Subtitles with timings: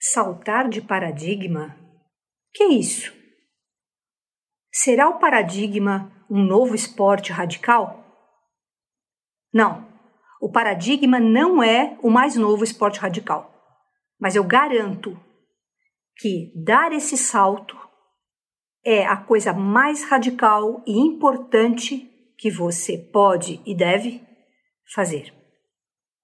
[0.00, 1.76] Saltar de paradigma?
[2.52, 3.12] Que é isso?
[4.72, 8.04] Será o paradigma um novo esporte radical?
[9.52, 9.86] Não,
[10.40, 13.54] o paradigma não é o mais novo esporte radical.
[14.20, 15.18] Mas eu garanto
[16.16, 17.87] que dar esse salto
[18.90, 24.22] é a coisa mais radical e importante que você pode e deve
[24.94, 25.30] fazer.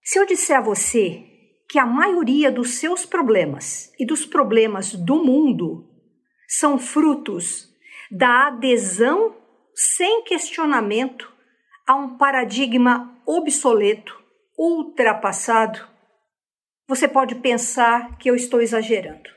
[0.02, 1.26] Se eu disser a você
[1.68, 5.90] que a maioria dos seus problemas e dos problemas do mundo
[6.48, 7.68] são frutos
[8.10, 9.36] da adesão
[9.74, 11.30] sem questionamento
[11.86, 14.18] a um paradigma obsoleto,
[14.56, 15.86] ultrapassado,
[16.88, 19.33] você pode pensar que eu estou exagerando.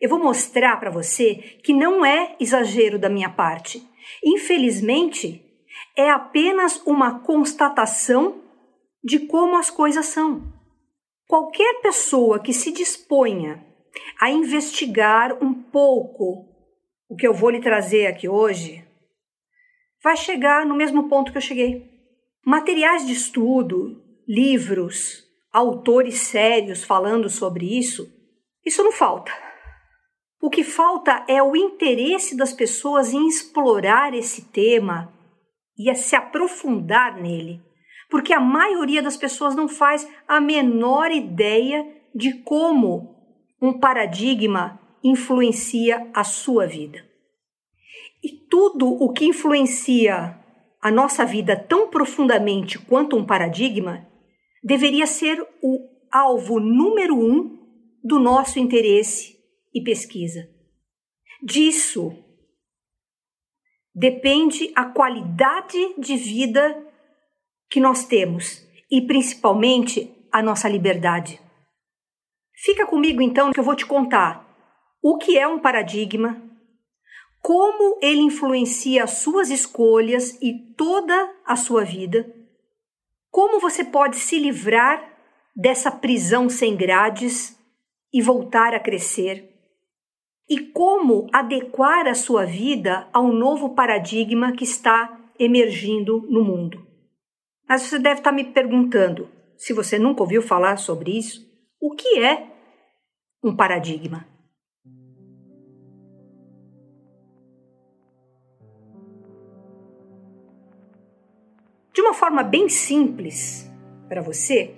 [0.00, 3.82] Eu vou mostrar para você que não é exagero da minha parte.
[4.24, 5.44] Infelizmente,
[5.96, 8.42] é apenas uma constatação
[9.02, 10.52] de como as coisas são.
[11.26, 13.64] Qualquer pessoa que se disponha
[14.20, 16.46] a investigar um pouco
[17.08, 18.84] o que eu vou lhe trazer aqui hoje
[20.02, 21.90] vai chegar no mesmo ponto que eu cheguei.
[22.46, 28.10] Materiais de estudo, livros, autores sérios falando sobre isso,
[28.64, 29.47] isso não falta.
[30.40, 35.12] O que falta é o interesse das pessoas em explorar esse tema
[35.76, 37.60] e a se aprofundar nele,
[38.08, 43.16] porque a maioria das pessoas não faz a menor ideia de como
[43.60, 47.04] um paradigma influencia a sua vida.
[48.22, 50.38] E tudo o que influencia
[50.80, 54.06] a nossa vida tão profundamente quanto um paradigma
[54.62, 55.78] deveria ser o
[56.12, 57.58] alvo número um
[58.02, 59.37] do nosso interesse
[59.74, 60.48] e pesquisa.
[61.42, 62.12] Disso
[63.94, 66.86] depende a qualidade de vida
[67.70, 71.40] que nós temos e principalmente a nossa liberdade.
[72.54, 74.46] Fica comigo então que eu vou te contar
[75.02, 76.42] o que é um paradigma,
[77.40, 82.32] como ele influencia as suas escolhas e toda a sua vida,
[83.30, 85.16] como você pode se livrar
[85.54, 87.56] dessa prisão sem grades
[88.12, 89.57] e voltar a crescer,
[90.48, 96.86] e como adequar a sua vida ao novo paradigma que está emergindo no mundo.
[97.68, 101.46] Mas você deve estar me perguntando, se você nunca ouviu falar sobre isso,
[101.78, 102.46] o que é
[103.44, 104.26] um paradigma?
[111.92, 113.70] De uma forma bem simples
[114.08, 114.74] para você,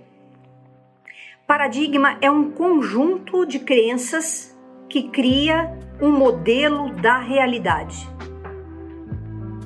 [1.47, 4.59] paradigma é um conjunto de crenças
[4.91, 8.09] que cria um modelo da realidade.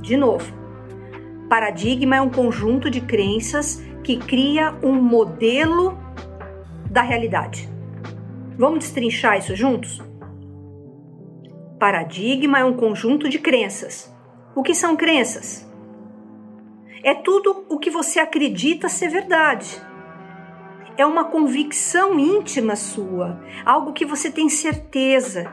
[0.03, 0.53] De novo,
[1.49, 5.99] paradigma é um conjunto de crenças que cria um modelo
[6.91, 7.67] da realidade.
[8.59, 10.03] Vamos destrinchar isso juntos?
[11.81, 14.15] Paradigma é um conjunto de crenças.
[14.55, 15.67] O que são crenças?
[17.03, 19.81] É tudo o que você acredita ser verdade.
[20.97, 25.53] É uma convicção íntima sua, algo que você tem certeza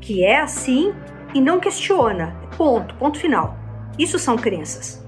[0.00, 0.92] que é assim
[1.32, 2.36] e não questiona.
[2.56, 3.56] Ponto, ponto final.
[3.98, 5.02] Isso são crenças.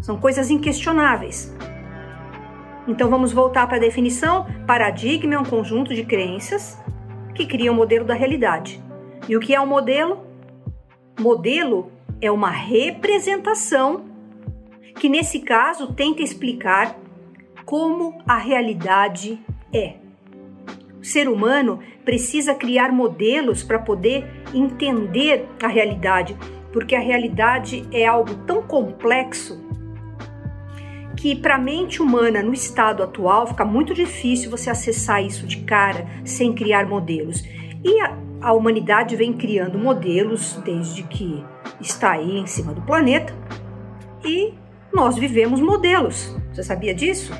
[0.00, 1.54] São coisas inquestionáveis.
[2.88, 4.46] Então vamos voltar para a definição.
[4.66, 6.76] Paradigma é um conjunto de crenças
[7.34, 8.82] que cria um modelo da realidade.
[9.28, 10.26] E o que é um modelo?
[11.20, 14.04] Modelo é uma representação
[14.98, 16.96] que, nesse caso, tenta explicar
[17.66, 19.38] como a realidade
[19.74, 19.96] é.
[21.00, 26.36] O ser humano precisa criar modelos para poder entender a realidade,
[26.72, 29.66] porque a realidade é algo tão complexo
[31.16, 35.62] que para a mente humana no estado atual fica muito difícil você acessar isso de
[35.62, 37.42] cara sem criar modelos.
[37.82, 41.44] E a, a humanidade vem criando modelos desde que
[41.80, 43.34] está aí em cima do planeta
[44.24, 44.54] e
[44.92, 46.36] nós vivemos modelos.
[46.52, 47.32] Você sabia disso?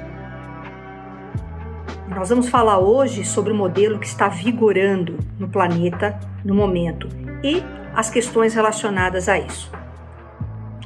[2.09, 7.09] Nós vamos falar hoje sobre o modelo que está vigorando no planeta no momento
[7.43, 7.63] e
[7.95, 9.71] as questões relacionadas a isso.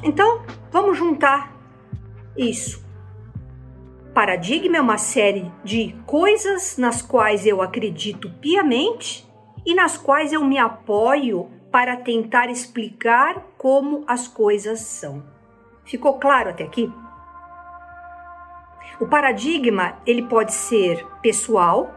[0.02, 1.54] Então, vamos juntar
[2.36, 2.82] isso.
[4.14, 9.28] Paradigma é uma série de coisas nas quais eu acredito piamente
[9.64, 15.22] e nas quais eu me apoio para tentar explicar como as coisas são.
[15.84, 16.90] Ficou claro até aqui?
[19.00, 21.90] O paradigma, ele pode ser pessoal,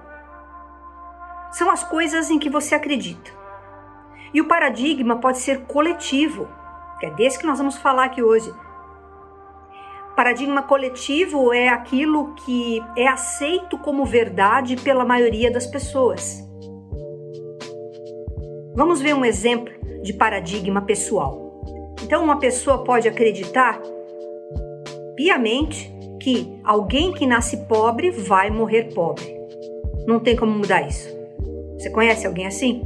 [1.52, 3.30] são as coisas em que você acredita.
[4.34, 6.48] E o paradigma pode ser coletivo,
[7.00, 8.52] que é desse que nós vamos falar aqui hoje.
[10.16, 16.42] Paradigma coletivo é aquilo que é aceito como verdade pela maioria das pessoas.
[18.76, 21.62] Vamos ver um exemplo de paradigma pessoal.
[22.02, 23.80] Então, uma pessoa pode acreditar
[25.16, 25.93] piamente
[26.24, 29.26] que alguém que nasce pobre vai morrer pobre.
[30.08, 31.10] Não tem como mudar isso.
[31.78, 32.82] Você conhece alguém assim?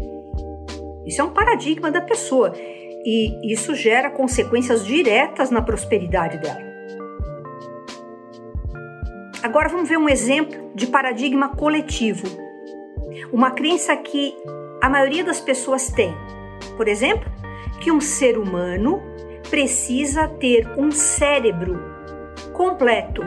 [1.05, 6.65] Isso é um paradigma da pessoa e isso gera consequências diretas na prosperidade dela.
[9.43, 12.25] Agora vamos ver um exemplo de paradigma coletivo.
[13.31, 14.33] Uma crença que
[14.81, 16.11] a maioria das pessoas tem.
[16.75, 17.31] Por exemplo,
[17.79, 18.99] que um ser humano
[19.47, 21.96] precisa ter um cérebro
[22.57, 23.21] completo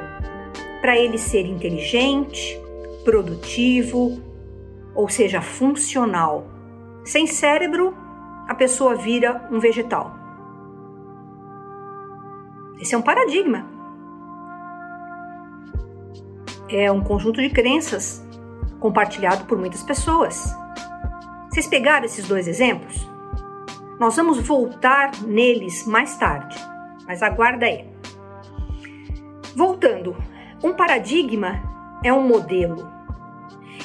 [0.80, 2.60] para ele ser inteligente,
[3.04, 4.20] produtivo,
[4.94, 6.46] ou seja, funcional.
[7.04, 7.96] Sem cérebro,
[8.48, 10.14] a pessoa vira um vegetal.
[12.80, 13.80] Esse é um paradigma
[16.72, 18.24] é um conjunto de crenças
[18.78, 20.54] compartilhado por muitas pessoas.
[21.50, 23.08] Vocês pegaram esses dois exemplos?
[23.98, 26.56] Nós vamos voltar neles mais tarde,
[27.06, 27.84] mas aguarda aí.
[29.54, 30.16] Voltando,
[30.62, 31.62] um paradigma
[32.04, 32.88] é um modelo.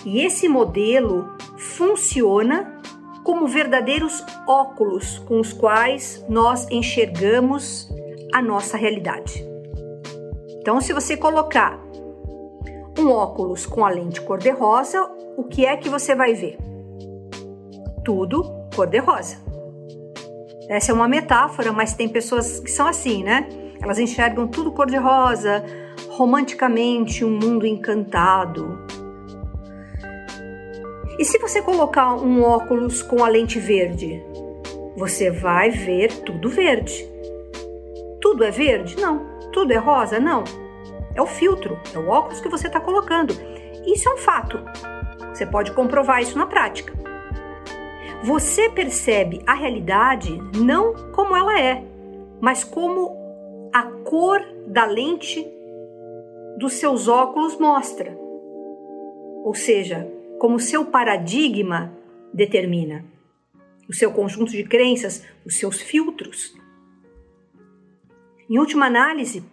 [0.05, 2.79] E esse modelo funciona
[3.23, 7.89] como verdadeiros óculos com os quais nós enxergamos
[8.31, 9.43] a nossa realidade.
[10.59, 11.79] Então, se você colocar
[12.99, 16.57] um óculos com a lente cor-de-rosa, o que é que você vai ver?
[18.03, 18.43] Tudo
[18.75, 19.37] cor-de-rosa.
[20.69, 23.47] Essa é uma metáfora, mas tem pessoas que são assim, né?
[23.81, 25.63] Elas enxergam tudo cor-de-rosa,
[26.09, 28.79] romanticamente, um mundo encantado.
[31.17, 34.21] E se você colocar um óculos com a lente verde,
[34.97, 37.07] você vai ver tudo verde.
[38.21, 38.97] Tudo é verde?
[38.99, 39.25] Não.
[39.53, 40.19] Tudo é rosa?
[40.19, 40.43] Não.
[41.13, 43.33] É o filtro, é o óculos que você está colocando.
[43.85, 44.59] Isso é um fato.
[45.33, 46.93] Você pode comprovar isso na prática.
[48.23, 51.83] Você percebe a realidade não como ela é,
[52.41, 53.24] mas como
[53.75, 55.45] a cor da lente
[56.57, 58.17] dos seus óculos mostra.
[59.43, 61.91] Ou seja, como seu paradigma
[62.33, 63.03] determina.
[63.89, 66.55] O seu conjunto de crenças, os seus filtros.
[68.49, 69.43] Em última análise,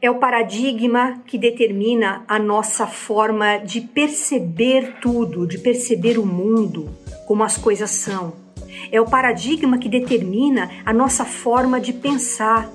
[0.00, 6.88] é o paradigma que determina a nossa forma de perceber tudo, de perceber o mundo,
[7.26, 8.47] como as coisas são.
[8.90, 12.70] É o paradigma que determina a nossa forma de pensar,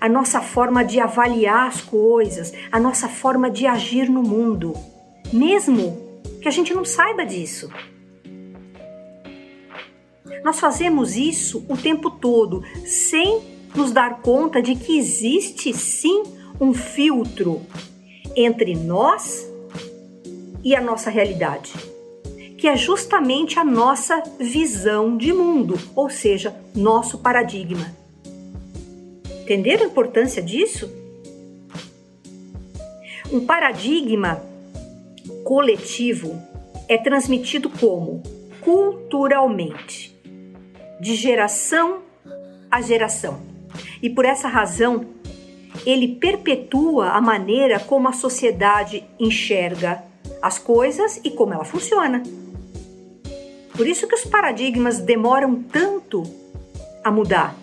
[0.00, 4.74] a nossa forma de avaliar as coisas, a nossa forma de agir no mundo,
[5.32, 5.98] mesmo
[6.40, 7.70] que a gente não saiba disso.
[10.44, 13.42] Nós fazemos isso o tempo todo, sem
[13.74, 16.22] nos dar conta de que existe sim
[16.60, 17.62] um filtro
[18.34, 19.46] entre nós
[20.62, 21.72] e a nossa realidade,
[22.66, 27.94] que é justamente a nossa visão de mundo, ou seja, nosso paradigma.
[29.42, 30.90] Entenderam a importância disso?
[33.30, 34.42] Um paradigma
[35.44, 36.42] coletivo
[36.88, 38.20] é transmitido como
[38.62, 40.12] culturalmente,
[41.00, 42.00] de geração
[42.68, 43.42] a geração
[44.02, 45.06] e por essa razão
[45.86, 50.02] ele perpetua a maneira como a sociedade enxerga
[50.42, 52.24] as coisas e como ela funciona.
[53.76, 56.22] Por isso que os paradigmas demoram tanto
[57.04, 57.54] a mudar.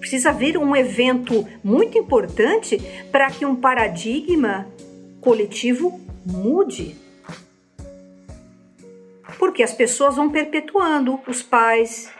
[0.00, 2.78] Precisa haver um evento muito importante
[3.12, 4.66] para que um paradigma
[5.20, 6.96] coletivo mude.
[9.38, 12.10] Porque as pessoas vão perpetuando, os pais,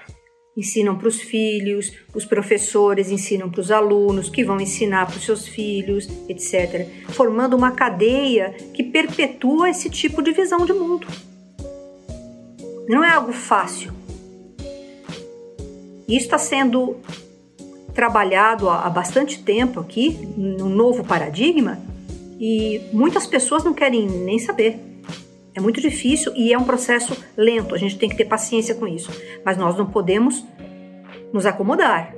[0.57, 5.25] ensinam para os filhos, os professores ensinam para os alunos, que vão ensinar para os
[5.25, 11.07] seus filhos, etc., formando uma cadeia que perpetua esse tipo de visão de mundo.
[12.89, 13.93] Não é algo fácil.
[16.09, 16.97] Isso está sendo
[17.95, 21.79] trabalhado há bastante tempo aqui, num novo paradigma,
[22.39, 24.79] e muitas pessoas não querem nem saber.
[25.55, 28.87] É muito difícil e é um processo lento, a gente tem que ter paciência com
[28.87, 29.11] isso.
[29.45, 30.45] Mas nós não podemos
[31.33, 32.15] nos acomodar.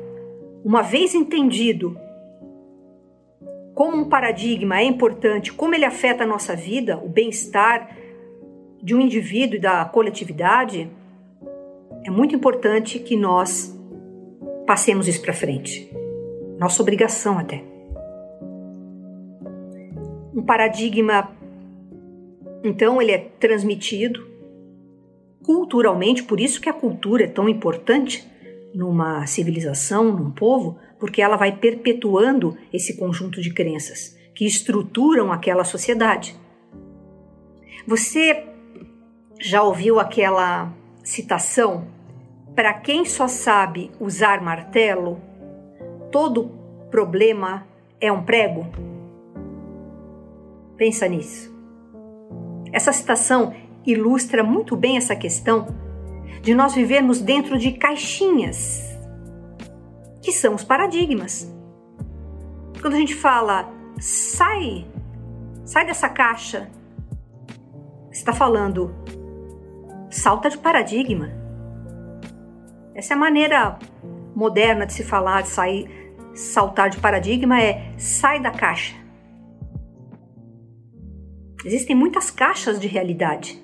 [0.64, 1.99] Uma vez entendido
[3.75, 7.97] como um paradigma é importante, como ele afeta a nossa vida, o bem-estar
[8.83, 10.91] de um indivíduo e da coletividade,
[12.05, 13.79] é muito importante que nós
[14.67, 15.91] passemos isso para frente.
[16.59, 17.62] Nossa obrigação até.
[20.35, 21.31] Um paradigma
[22.65, 24.31] então ele é transmitido
[25.43, 28.25] culturalmente, por isso que a cultura é tão importante,
[28.73, 35.65] numa civilização, num povo, porque ela vai perpetuando esse conjunto de crenças que estruturam aquela
[35.65, 36.37] sociedade.
[37.87, 38.47] Você
[39.42, 40.72] já ouviu aquela
[41.02, 41.88] citação?
[42.54, 45.20] Para quem só sabe usar martelo,
[46.12, 46.49] todo
[46.90, 47.66] problema
[48.00, 48.66] é um prego?
[50.76, 51.52] Pensa nisso.
[52.72, 53.52] Essa citação
[53.84, 55.66] ilustra muito bem essa questão
[56.40, 58.96] de nós vivermos dentro de caixinhas,
[60.22, 61.52] que são os paradigmas.
[62.80, 63.68] Quando a gente fala,
[63.99, 64.87] sai,
[65.64, 66.70] sai dessa caixa,
[68.11, 68.94] está falando,
[70.12, 71.31] salta de paradigma.
[72.95, 73.78] Essa é a maneira
[74.37, 78.95] moderna de se falar, de sair, saltar de paradigma é sai da caixa.
[81.64, 83.62] Existem muitas caixas de realidade.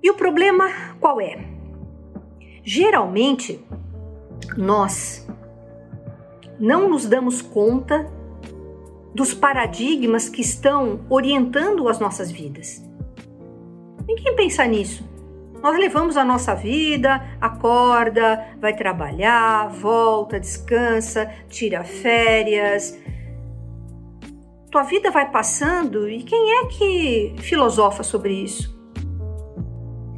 [0.00, 0.68] E o problema
[1.00, 1.44] qual é?
[2.62, 3.64] Geralmente,
[4.56, 5.26] nós
[6.60, 8.08] não nos damos conta
[9.12, 12.91] dos paradigmas que estão orientando as nossas vidas.
[14.06, 15.10] Ninguém pensa nisso.
[15.62, 22.98] Nós levamos a nossa vida, acorda, vai trabalhar, volta, descansa, tira férias.
[24.70, 28.76] Tua vida vai passando e quem é que filosofa sobre isso?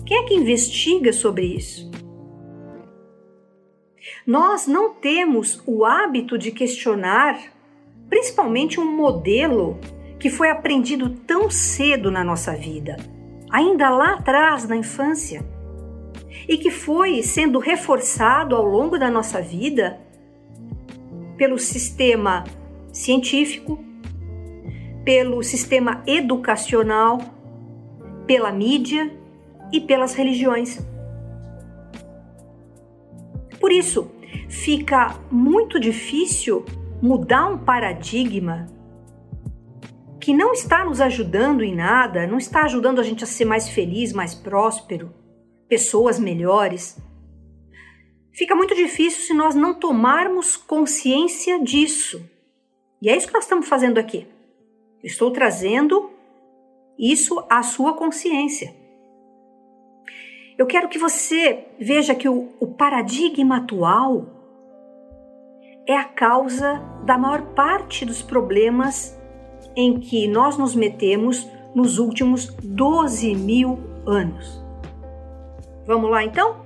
[0.06, 1.90] Quem é que investiga sobre isso?
[4.26, 7.38] Nós não temos o hábito de questionar,
[8.08, 9.78] principalmente um modelo
[10.18, 12.96] que foi aprendido tão cedo na nossa vida,
[13.54, 15.46] ainda lá atrás na infância,
[16.48, 20.00] e que foi sendo reforçado ao longo da nossa vida
[21.36, 22.42] pelo sistema
[22.92, 23.78] científico,
[25.04, 27.20] pelo sistema educacional,
[28.26, 29.16] pela mídia
[29.72, 30.84] e pelas religiões.
[33.60, 34.10] Por isso,
[34.48, 36.64] fica muito difícil
[37.00, 38.66] mudar um paradigma
[40.24, 43.68] que não está nos ajudando em nada, não está ajudando a gente a ser mais
[43.68, 45.12] feliz, mais próspero,
[45.68, 46.98] pessoas melhores.
[48.32, 52.26] Fica muito difícil se nós não tomarmos consciência disso.
[53.02, 54.26] E é isso que nós estamos fazendo aqui.
[55.02, 56.10] Estou trazendo
[56.98, 58.74] isso à sua consciência.
[60.56, 64.26] Eu quero que você veja que o, o paradigma atual
[65.86, 69.22] é a causa da maior parte dos problemas
[69.76, 74.62] em que nós nos metemos nos últimos 12 mil anos.
[75.86, 76.56] Vamos lá então?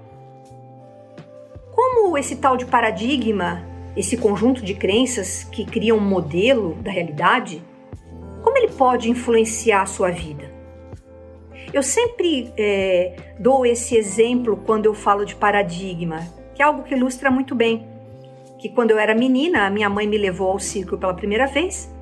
[1.75, 3.65] Como esse tal de paradigma,
[3.97, 7.62] esse conjunto de crenças que criam um modelo da realidade,
[8.43, 10.53] como ele pode influenciar a sua vida?
[11.73, 16.21] Eu sempre é, dou esse exemplo quando eu falo de paradigma,
[16.55, 17.87] que é algo que ilustra muito bem.
[18.59, 21.93] Que quando eu era menina, a minha mãe me levou ao circo pela primeira vez.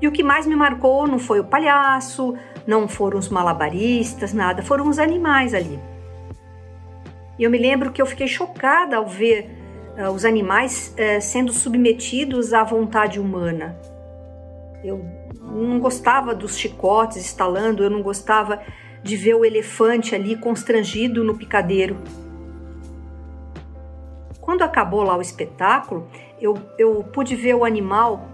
[0.00, 2.36] E o que mais me marcou não foi o palhaço,
[2.66, 5.78] não foram os malabaristas, nada, foram os animais ali.
[7.38, 9.50] E eu me lembro que eu fiquei chocada ao ver
[9.98, 13.76] uh, os animais uh, sendo submetidos à vontade humana.
[14.82, 15.04] Eu
[15.42, 18.60] não gostava dos chicotes estalando, eu não gostava
[19.02, 21.96] de ver o elefante ali constrangido no picadeiro.
[24.40, 26.08] Quando acabou lá o espetáculo,
[26.40, 28.28] eu, eu pude ver o animal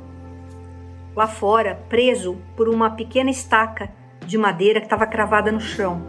[1.14, 3.92] lá fora, preso por uma pequena estaca
[4.26, 6.02] de madeira que estava cravada no chão.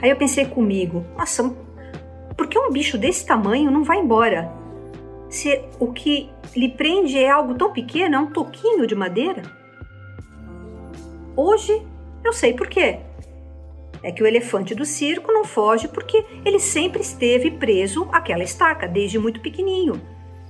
[0.00, 1.54] Aí eu pensei comigo: nossa,
[2.36, 4.52] por que um bicho desse tamanho não vai embora?
[5.28, 9.42] Se o que lhe prende é algo tão pequeno, é um toquinho de madeira?
[11.36, 11.84] Hoje
[12.24, 13.00] eu sei por quê
[14.04, 18.86] é que o elefante do circo não foge porque ele sempre esteve preso àquela estaca,
[18.86, 20.00] desde muito pequenininho.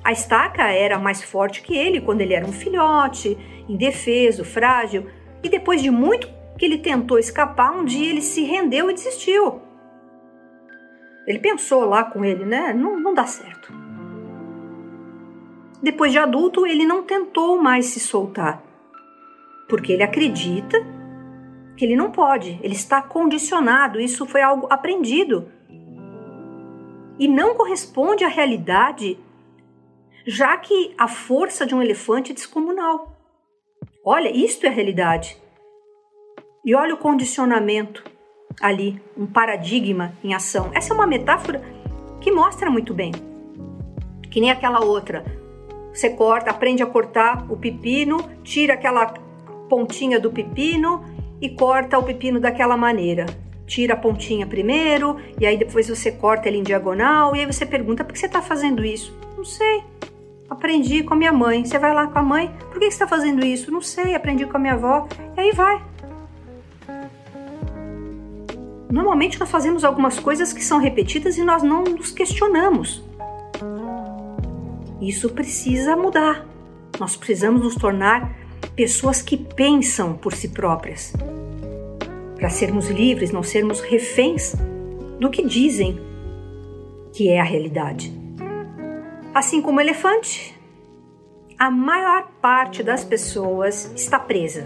[0.05, 5.07] A estaca era mais forte que ele quando ele era um filhote, indefeso, frágil,
[5.43, 9.63] e depois de muito que ele tentou escapar, um dia ele se rendeu e desistiu.
[11.27, 12.75] Ele pensou lá com ele, né?
[12.75, 13.73] Não, não dá certo.
[15.83, 18.63] Depois de adulto, ele não tentou mais se soltar,
[19.69, 20.79] porque ele acredita
[21.77, 25.49] que ele não pode, ele está condicionado, isso foi algo aprendido.
[27.19, 29.19] E não corresponde à realidade,
[30.27, 33.17] já que a força de um elefante é descomunal.
[34.05, 35.37] Olha, isto é a realidade.
[36.65, 38.05] E olha o condicionamento
[38.61, 40.71] ali, um paradigma em ação.
[40.75, 41.63] Essa é uma metáfora
[42.21, 43.13] que mostra muito bem.
[44.31, 45.25] Que nem aquela outra.
[45.93, 49.07] Você corta, aprende a cortar o pepino, tira aquela
[49.69, 51.05] pontinha do pepino
[51.41, 53.27] e corta o pepino daquela maneira.
[53.67, 57.65] tira a pontinha primeiro, e aí depois você corta ele em diagonal, e aí você
[57.65, 59.17] pergunta por que você está fazendo isso?
[59.37, 59.83] Não sei.
[60.49, 61.65] Aprendi com a minha mãe.
[61.65, 63.71] Você vai lá com a mãe, por que você está fazendo isso?
[63.71, 65.09] Não sei, aprendi com a minha avó.
[65.37, 65.83] E aí vai.
[68.91, 73.03] Normalmente nós fazemos algumas coisas que são repetidas e nós não nos questionamos.
[75.01, 76.47] Isso precisa mudar.
[77.01, 78.37] Nós precisamos nos tornar
[78.77, 81.13] pessoas que pensam por si próprias
[82.37, 84.55] para sermos livres, não sermos reféns
[85.19, 85.99] do que dizem
[87.13, 88.24] que é a realidade.
[89.35, 90.57] Assim como o elefante,
[91.59, 94.65] a maior parte das pessoas está presa.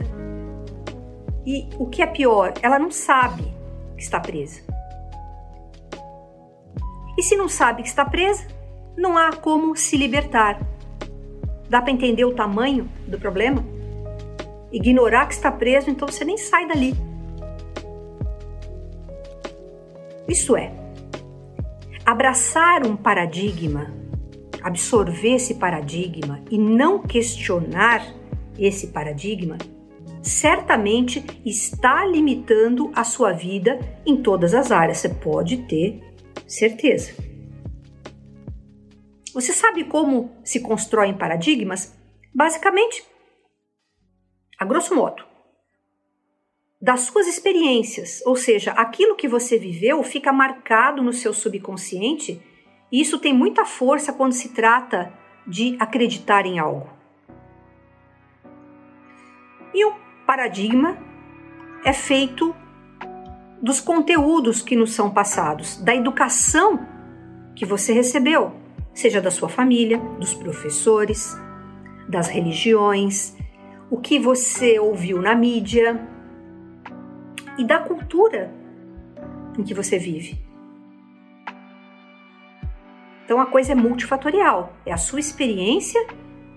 [1.46, 3.44] E o que é pior, ela não sabe
[3.96, 4.60] que está presa.
[7.16, 8.46] E se não sabe que está presa,
[8.94, 10.60] não há como se libertar.
[11.70, 13.64] Dá para entender o tamanho do problema?
[14.70, 16.94] Ignorar que está preso, então você nem sai dali.
[20.28, 20.72] Isso é,
[22.04, 23.97] abraçar um paradigma,
[24.62, 28.06] absorver esse paradigma e não questionar
[28.58, 29.56] esse paradigma,
[30.22, 36.02] certamente está limitando a sua vida em todas as áreas, você pode ter
[36.46, 37.12] certeza.
[39.32, 41.96] Você sabe como se constroem paradigmas?
[42.34, 43.04] Basicamente,
[44.58, 45.24] a grosso modo,
[46.80, 52.40] das suas experiências, ou seja, aquilo que você viveu fica marcado no seu subconsciente
[52.90, 55.12] e isso tem muita força quando se trata
[55.46, 56.88] de acreditar em algo.
[59.74, 59.92] E o
[60.26, 60.96] paradigma
[61.84, 62.54] é feito
[63.60, 66.86] dos conteúdos que nos são passados, da educação
[67.54, 68.52] que você recebeu,
[68.94, 71.36] seja da sua família, dos professores,
[72.08, 73.36] das religiões,
[73.90, 76.00] o que você ouviu na mídia,
[77.58, 78.54] e da cultura
[79.58, 80.38] em que você vive.
[83.28, 86.02] Então a coisa é multifatorial, é a sua experiência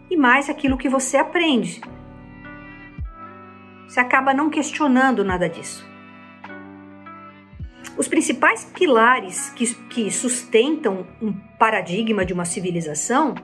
[0.10, 1.82] e mais aquilo que você aprende.
[3.86, 5.86] Você acaba não questionando nada disso.
[7.98, 13.36] Os principais pilares que, que sustentam um paradigma de uma civilização,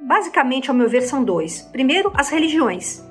[0.00, 1.62] basicamente, ao meu ver, são dois.
[1.70, 3.08] Primeiro, as religiões.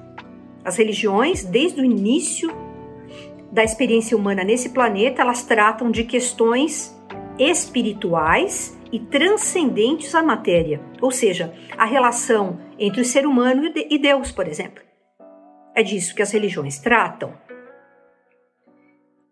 [0.65, 2.53] As religiões, desde o início
[3.53, 6.93] da experiência humana nesse planeta, elas tratam de questões
[7.39, 14.31] espirituais e transcendentes à matéria, ou seja, a relação entre o ser humano e Deus,
[14.31, 14.83] por exemplo.
[15.73, 17.33] É disso que as religiões tratam.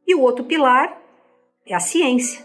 [0.08, 0.98] E o outro pilar
[1.67, 2.43] é a ciência,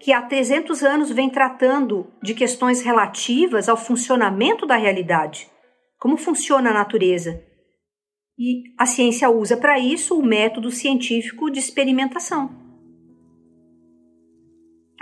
[0.00, 5.48] que há 300 anos vem tratando de questões relativas ao funcionamento da realidade,
[5.98, 7.40] como funciona a natureza,
[8.36, 12.61] e a ciência usa para isso o método científico de experimentação.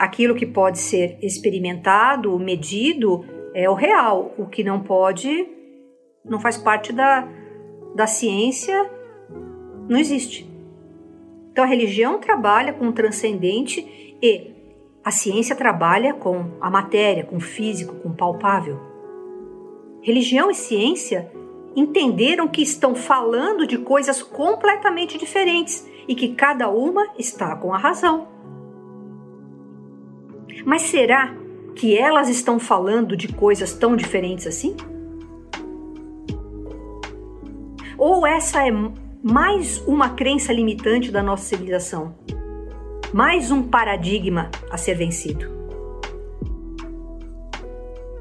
[0.00, 3.22] Aquilo que pode ser experimentado, medido,
[3.54, 4.32] é o real.
[4.38, 5.46] O que não pode,
[6.24, 7.28] não faz parte da,
[7.94, 8.90] da ciência,
[9.86, 10.50] não existe.
[11.52, 14.54] Então a religião trabalha com o transcendente e
[15.04, 18.80] a ciência trabalha com a matéria, com o físico, com o palpável.
[20.00, 21.30] Religião e ciência
[21.76, 27.76] entenderam que estão falando de coisas completamente diferentes e que cada uma está com a
[27.76, 28.39] razão.
[30.64, 31.34] Mas será
[31.74, 34.76] que elas estão falando de coisas tão diferentes assim?
[37.96, 38.70] Ou essa é
[39.22, 42.14] mais uma crença limitante da nossa civilização?
[43.12, 45.46] Mais um paradigma a ser vencido?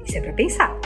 [0.04, 0.76] Isso é para pensar.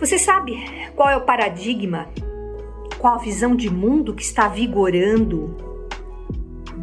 [0.00, 0.56] Você sabe
[0.94, 2.08] qual é o paradigma,
[2.98, 5.67] qual a visão de mundo que está vigorando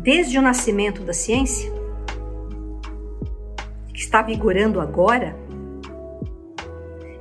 [0.05, 1.73] desde o nascimento da ciência?
[3.91, 5.35] Que está vigorando agora?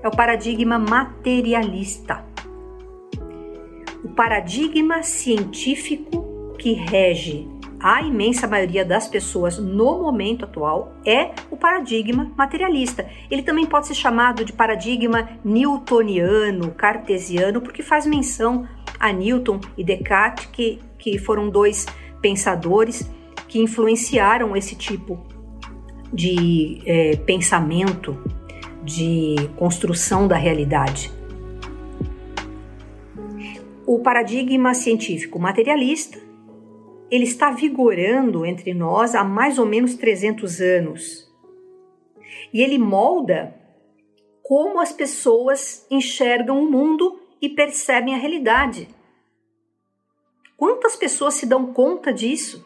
[0.02, 2.22] É o paradigma materialista.
[4.04, 7.48] O paradigma científico que rege
[7.80, 13.08] a imensa maioria das pessoas no momento atual é o paradigma materialista.
[13.30, 18.68] Ele também pode ser chamado de paradigma newtoniano, cartesiano, porque faz menção
[19.00, 21.86] a Newton e Descartes, que, que foram dois
[22.24, 23.06] pensadores
[23.46, 25.20] que influenciaram esse tipo
[26.10, 28.16] de é, pensamento,
[28.82, 31.12] de construção da realidade.
[33.86, 36.18] O paradigma científico materialista
[37.10, 41.30] ele está vigorando entre nós há mais ou menos 300 anos.
[42.54, 43.54] E ele molda
[44.42, 48.88] como as pessoas enxergam o mundo e percebem a realidade.
[50.56, 52.64] Quantas pessoas se dão conta disso?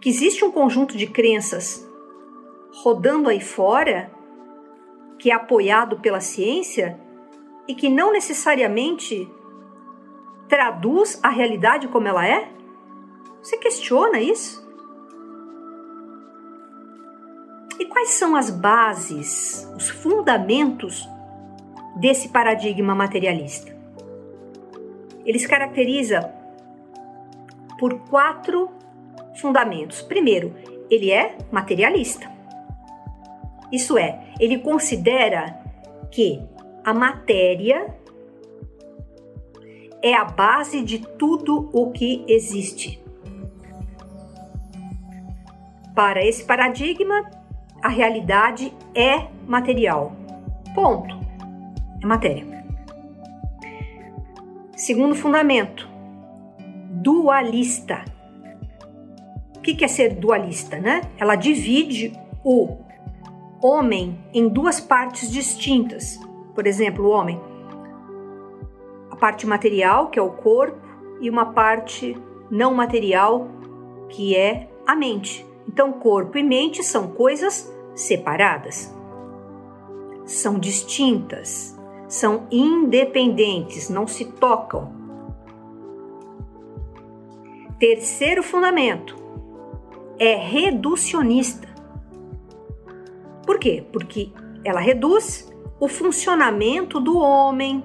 [0.00, 1.86] Que existe um conjunto de crenças
[2.70, 4.12] rodando aí fora
[5.18, 7.00] que é apoiado pela ciência
[7.66, 9.28] e que não necessariamente
[10.48, 12.48] traduz a realidade como ela é?
[13.42, 14.64] Você questiona isso?
[17.78, 21.08] E quais são as bases, os fundamentos
[21.96, 23.74] desse paradigma materialista?
[25.24, 26.35] Ele se caracteriza
[27.78, 28.70] por quatro
[29.40, 30.02] fundamentos.
[30.02, 30.54] Primeiro,
[30.90, 32.30] ele é materialista.
[33.72, 35.60] Isso é, ele considera
[36.10, 36.40] que
[36.84, 37.94] a matéria
[40.02, 43.02] é a base de tudo o que existe.
[45.94, 47.28] Para esse paradigma,
[47.82, 50.12] a realidade é material.
[50.74, 51.18] Ponto.
[52.02, 52.46] É matéria.
[54.76, 55.88] Segundo fundamento,
[57.06, 58.04] dualista.
[59.56, 61.02] O que é ser dualista, né?
[61.16, 62.78] Ela divide o
[63.62, 66.18] homem em duas partes distintas.
[66.52, 67.40] Por exemplo, o homem,
[69.08, 70.84] a parte material, que é o corpo,
[71.20, 73.46] e uma parte não material,
[74.08, 75.46] que é a mente.
[75.68, 78.92] Então, corpo e mente são coisas separadas,
[80.24, 84.95] são distintas, são independentes, não se tocam.
[87.78, 89.16] Terceiro fundamento
[90.18, 91.68] é reducionista.
[93.44, 93.84] Por quê?
[93.92, 94.32] Porque
[94.64, 97.84] ela reduz o funcionamento do homem,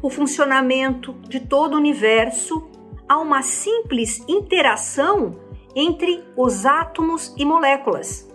[0.00, 2.70] o funcionamento de todo o universo
[3.08, 5.40] a uma simples interação
[5.74, 8.28] entre os átomos e moléculas.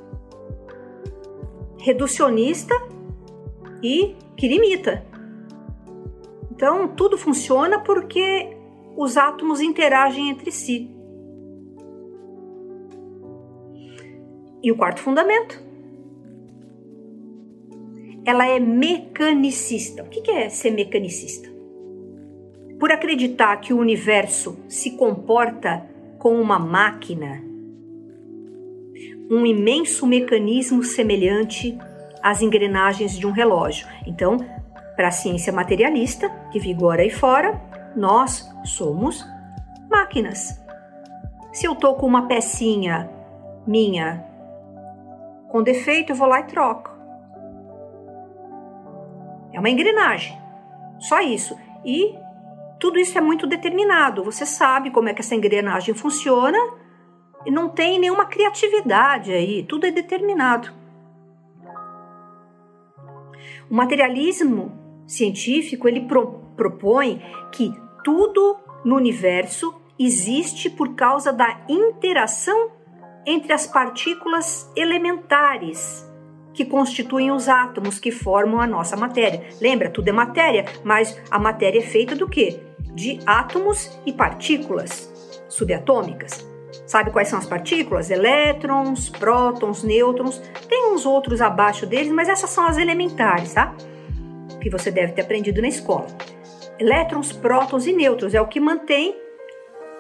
[1.78, 2.76] Reducionista
[3.82, 5.06] e que limita.
[6.52, 8.55] Então, tudo funciona porque
[8.98, 10.90] os átomos interagem entre si.
[14.64, 15.66] E o quarto fundamento
[18.26, 20.04] ela é mecanicista.
[20.04, 21.48] O que é ser mecanicista?
[22.80, 27.44] Por acreditar que o universo se comporta como uma máquina,
[29.30, 31.78] um imenso mecanismo semelhante
[32.22, 33.88] às engrenagens de um relógio.
[34.08, 34.38] Então,
[34.96, 37.62] para a ciência materialista que vigora aí fora,
[37.96, 39.26] nós somos
[39.90, 40.62] máquinas.
[41.52, 43.10] Se eu estou com uma pecinha
[43.66, 44.26] minha
[45.50, 46.90] com defeito, eu vou lá e troco.
[49.54, 50.38] É uma engrenagem.
[51.00, 51.58] Só isso.
[51.86, 52.14] E
[52.80, 54.24] tudo isso é muito determinado.
[54.24, 56.58] Você sabe como é que essa engrenagem funciona
[57.46, 59.64] e não tem nenhuma criatividade aí.
[59.64, 60.74] Tudo é determinado.
[63.70, 67.74] O materialismo científico ele pro, propõe que
[68.06, 72.70] tudo no universo existe por causa da interação
[73.26, 76.08] entre as partículas elementares
[76.54, 79.44] que constituem os átomos que formam a nossa matéria.
[79.60, 82.62] Lembra, tudo é matéria, mas a matéria é feita do quê?
[82.94, 85.12] De átomos e partículas
[85.50, 86.48] subatômicas.
[86.86, 88.12] Sabe quais são as partículas?
[88.12, 90.38] Elétrons, prótons, nêutrons.
[90.70, 93.76] Tem uns outros abaixo deles, mas essas são as elementares, tá?
[94.62, 96.08] Que você deve ter aprendido na escola.
[96.80, 99.16] Elétrons, prótons e nêutrons é o que mantém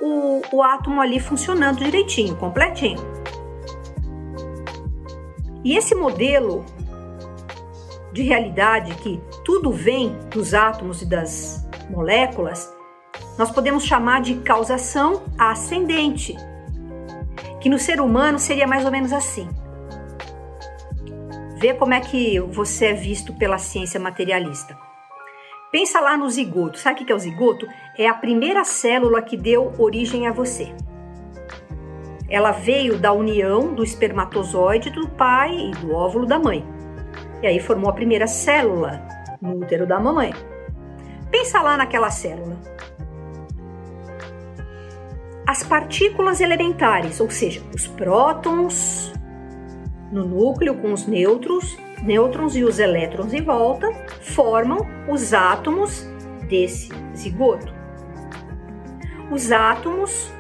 [0.01, 2.99] o, o átomo ali funcionando direitinho, completinho.
[5.63, 6.65] E esse modelo
[8.11, 12.73] de realidade que tudo vem dos átomos e das moléculas,
[13.38, 16.35] nós podemos chamar de causação ascendente,
[17.59, 19.49] que no ser humano seria mais ou menos assim.
[21.57, 24.77] Vê como é que você é visto pela ciência materialista.
[25.75, 26.79] Pensa lá no zigoto.
[26.79, 27.67] Sabe o que é o zigoto?
[27.97, 30.73] É a primeira célula que deu origem a você.
[32.29, 36.65] Ela veio da união do espermatozoide do pai e do óvulo da mãe.
[37.43, 39.05] E aí formou a primeira célula
[39.41, 40.33] no útero da mamãe.
[41.29, 42.57] Pensa lá naquela célula.
[45.45, 49.11] As partículas elementares, ou seja, os prótons
[50.09, 53.91] no núcleo com os nêutrons, nêutrons e os elétrons em volta,
[54.21, 56.07] formam os átomos
[56.47, 57.73] desse zigoto.
[59.31, 60.31] Os átomos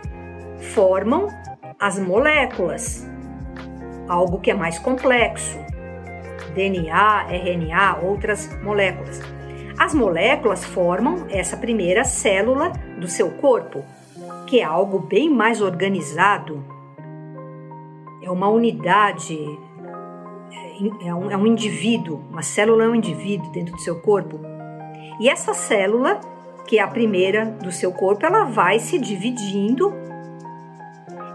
[0.73, 1.27] formam
[1.79, 3.05] as moléculas,
[4.07, 5.57] algo que é mais complexo.
[6.53, 9.19] DNA, RNA, outras moléculas.
[9.77, 13.83] As moléculas formam essa primeira célula do seu corpo,
[14.47, 16.63] que é algo bem mais organizado.
[18.23, 19.37] É uma unidade,
[21.01, 24.39] é um, é um indivíduo, uma célula é um indivíduo dentro do seu corpo.
[25.19, 26.19] E essa célula
[26.65, 29.93] que é a primeira do seu corpo, ela vai se dividindo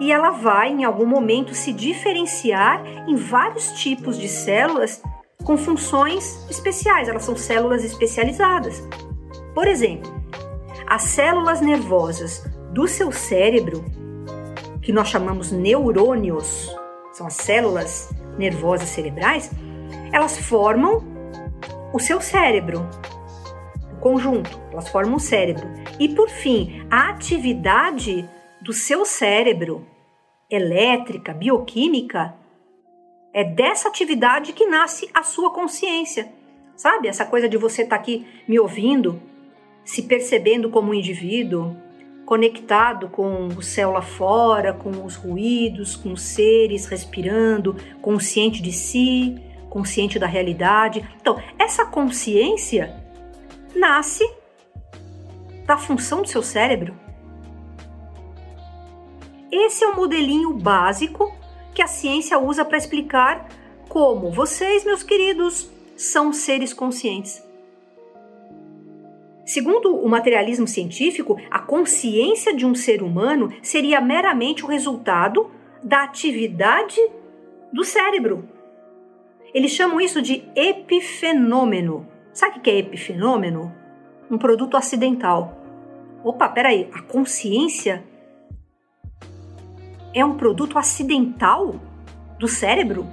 [0.01, 5.03] e ela vai em algum momento se diferenciar em vários tipos de células
[5.45, 8.87] com funções especiais, elas são células especializadas.
[9.55, 10.13] Por exemplo,
[10.87, 13.85] as células nervosas do seu cérebro,
[14.83, 16.75] que nós chamamos neurônios,
[17.13, 19.51] são as células nervosas cerebrais,
[20.13, 21.05] elas formam
[21.93, 22.89] o seu cérebro,
[23.93, 25.69] o conjunto, elas formam o cérebro.
[25.99, 28.29] E por fim, a atividade
[28.63, 29.87] do seu cérebro,
[30.51, 32.35] elétrica, bioquímica,
[33.33, 36.33] é dessa atividade que nasce a sua consciência.
[36.75, 37.09] Sabe?
[37.09, 39.21] Essa coisa de você estar tá aqui me ouvindo,
[39.85, 41.77] se percebendo como um indivíduo,
[42.31, 48.71] conectado com o céu lá fora, com os ruídos, com os seres, respirando, consciente de
[48.71, 49.37] si,
[49.69, 51.05] consciente da realidade.
[51.21, 52.95] Então, essa consciência
[53.75, 54.25] nasce
[55.67, 56.95] da função do seu cérebro.
[59.51, 61.37] Esse é o modelinho básico
[61.75, 63.49] que a ciência usa para explicar
[63.89, 67.43] como vocês, meus queridos, são seres conscientes.
[69.51, 75.51] Segundo o materialismo científico, a consciência de um ser humano seria meramente o resultado
[75.83, 77.01] da atividade
[77.73, 78.49] do cérebro.
[79.53, 82.07] Eles chamam isso de epifenômeno.
[82.33, 83.75] Sabe o que é epifenômeno?
[84.31, 85.61] Um produto acidental.
[86.23, 88.05] Opa, peraí, a consciência
[90.15, 91.75] é um produto acidental
[92.39, 93.05] do cérebro?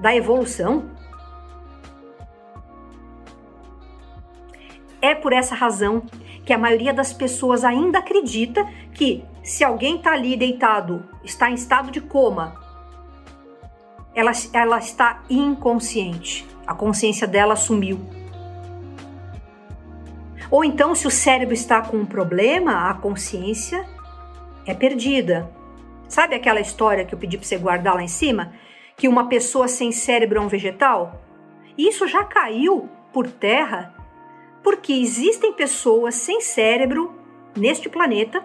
[0.00, 0.90] Da evolução?
[5.00, 6.02] É por essa razão
[6.44, 11.54] que a maioria das pessoas ainda acredita que se alguém está ali deitado, está em
[11.54, 12.54] estado de coma,
[14.14, 16.46] ela, ela está inconsciente.
[16.66, 18.00] A consciência dela sumiu.
[20.50, 23.86] Ou então, se o cérebro está com um problema, a consciência
[24.66, 25.50] é perdida.
[26.08, 28.52] Sabe aquela história que eu pedi para você guardar lá em cima?
[28.96, 31.20] Que uma pessoa sem cérebro é um vegetal?
[31.76, 33.94] Isso já caiu por terra
[34.68, 37.14] porque existem pessoas sem cérebro
[37.56, 38.44] neste planeta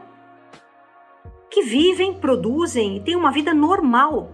[1.52, 4.32] que vivem, produzem e têm uma vida normal.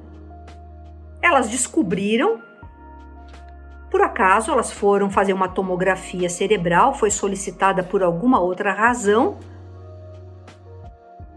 [1.19, 2.43] Elas descobriram,
[3.89, 9.39] por acaso, elas foram fazer uma tomografia cerebral, foi solicitada por alguma outra razão.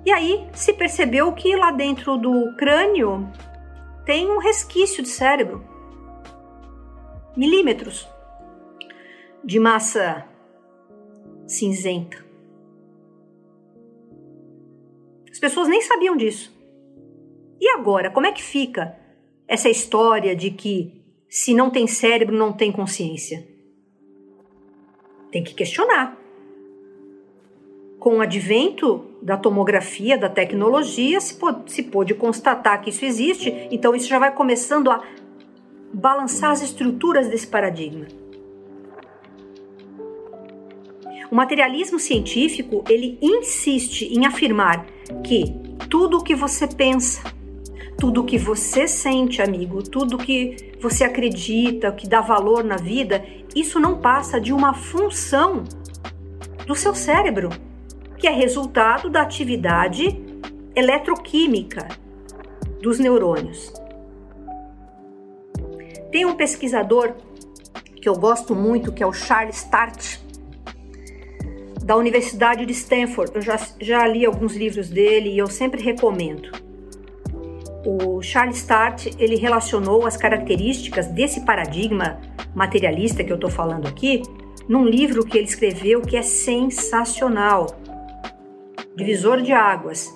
[0.04, 3.26] E aí se percebeu que lá dentro do crânio
[4.04, 5.64] tem um resquício de cérebro.
[7.34, 8.06] Milímetros
[9.42, 10.30] de massa
[11.52, 12.24] cinzenta.
[15.30, 16.52] As pessoas nem sabiam disso.
[17.60, 18.96] E agora, como é que fica
[19.46, 23.46] essa história de que se não tem cérebro, não tem consciência?
[25.30, 26.18] Tem que questionar.
[27.98, 33.50] Com o advento da tomografia, da tecnologia, se pôde, se pôde constatar que isso existe,
[33.70, 35.02] então isso já vai começando a
[35.94, 38.06] balançar as estruturas desse paradigma.
[41.32, 44.84] O materialismo científico, ele insiste em afirmar
[45.24, 45.44] que
[45.88, 47.22] tudo o que você pensa,
[47.98, 53.24] tudo o que você sente, amigo, tudo que você acredita, que dá valor na vida,
[53.56, 55.64] isso não passa de uma função
[56.66, 57.48] do seu cérebro,
[58.18, 60.22] que é resultado da atividade
[60.76, 61.88] eletroquímica
[62.82, 63.72] dos neurônios.
[66.10, 67.14] Tem um pesquisador
[68.02, 70.20] que eu gosto muito, que é o Charles Start,
[71.84, 73.32] da Universidade de Stanford.
[73.34, 76.50] Eu já, já li alguns livros dele e eu sempre recomendo.
[77.84, 82.20] O Charles Start ele relacionou as características desse paradigma
[82.54, 84.22] materialista que eu estou falando aqui
[84.68, 87.66] num livro que ele escreveu que é sensacional,
[88.96, 90.08] Divisor de Águas.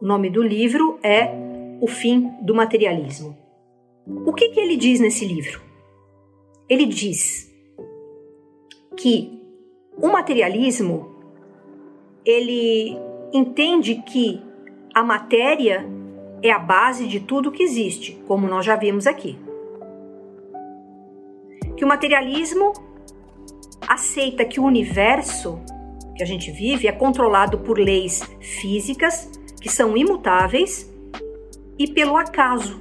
[0.00, 1.30] O nome do livro é
[1.80, 3.36] O Fim do Materialismo.
[4.06, 5.60] O que, que ele diz nesse livro?
[6.68, 7.52] Ele diz
[8.96, 9.35] que
[9.96, 11.14] o materialismo
[12.24, 12.96] ele
[13.32, 14.42] entende que
[14.94, 15.86] a matéria
[16.42, 19.38] é a base de tudo que existe, como nós já vimos aqui.
[21.76, 22.72] Que o materialismo
[23.86, 25.60] aceita que o universo
[26.14, 29.30] que a gente vive é controlado por leis físicas
[29.60, 30.90] que são imutáveis
[31.78, 32.80] e pelo acaso.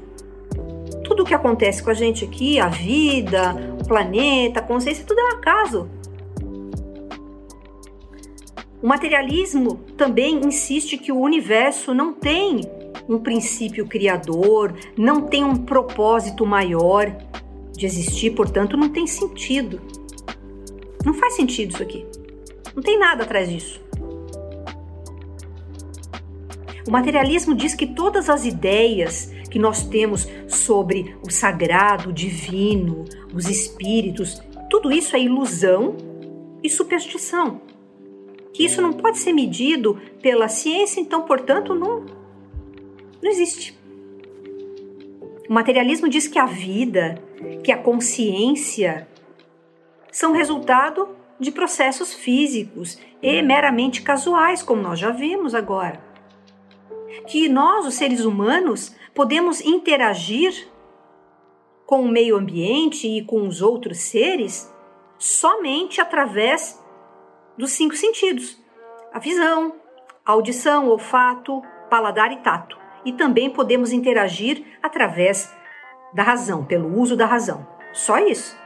[1.04, 5.20] Tudo o que acontece com a gente aqui, a vida, o planeta, a consciência, tudo
[5.20, 5.90] é um acaso.
[8.86, 12.62] O materialismo também insiste que o universo não tem
[13.10, 17.10] um princípio criador, não tem um propósito maior
[17.76, 19.82] de existir, portanto, não tem sentido.
[21.04, 22.06] Não faz sentido isso aqui.
[22.76, 23.82] Não tem nada atrás disso.
[26.88, 33.04] O materialismo diz que todas as ideias que nós temos sobre o sagrado, o divino,
[33.34, 35.98] os espíritos, tudo isso é ilusão
[36.62, 37.60] e superstição.
[38.56, 42.06] Que isso não pode ser medido pela ciência, então, portanto, não,
[43.22, 43.78] não existe.
[45.50, 47.22] O materialismo diz que a vida,
[47.64, 49.08] que a consciência
[50.12, 56.16] são resultado de processos físicos e meramente casuais, como nós já vimos agora
[57.28, 60.68] que nós, os seres humanos, podemos interagir
[61.86, 64.72] com o meio ambiente e com os outros seres
[65.18, 66.84] somente através
[67.58, 68.62] dos cinco sentidos:
[69.14, 69.76] a visão,
[70.26, 72.78] a audição, olfato, paladar e tato.
[73.04, 75.54] E também podemos interagir através
[76.14, 77.68] da razão, pelo uso da razão.
[77.94, 78.58] Só isso.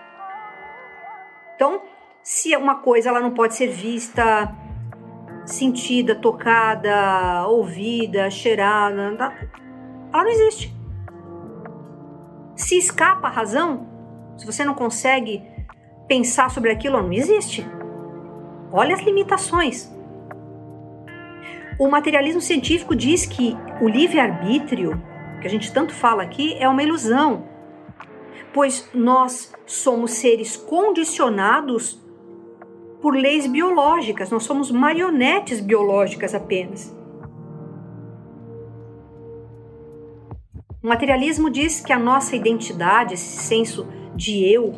[1.56, 1.82] Então,
[2.24, 4.56] se uma coisa ela não pode ser vista,
[5.46, 9.34] sentida, tocada, ouvida, cheirada,
[10.14, 10.74] ela não existe.
[12.56, 13.88] Se escapa a razão,
[14.38, 15.44] se você não consegue
[16.08, 17.66] pensar sobre aquilo, ela não existe.
[18.72, 19.92] Olha as limitações.
[21.80, 25.02] O materialismo científico diz que o livre-arbítrio,
[25.42, 27.48] que a gente tanto fala aqui, é uma ilusão,
[28.54, 32.00] pois nós somos seres condicionados
[33.02, 36.94] por leis biológicas, nós somos marionetes biológicas apenas.
[40.84, 44.74] O materialismo diz que a nossa identidade, esse senso de eu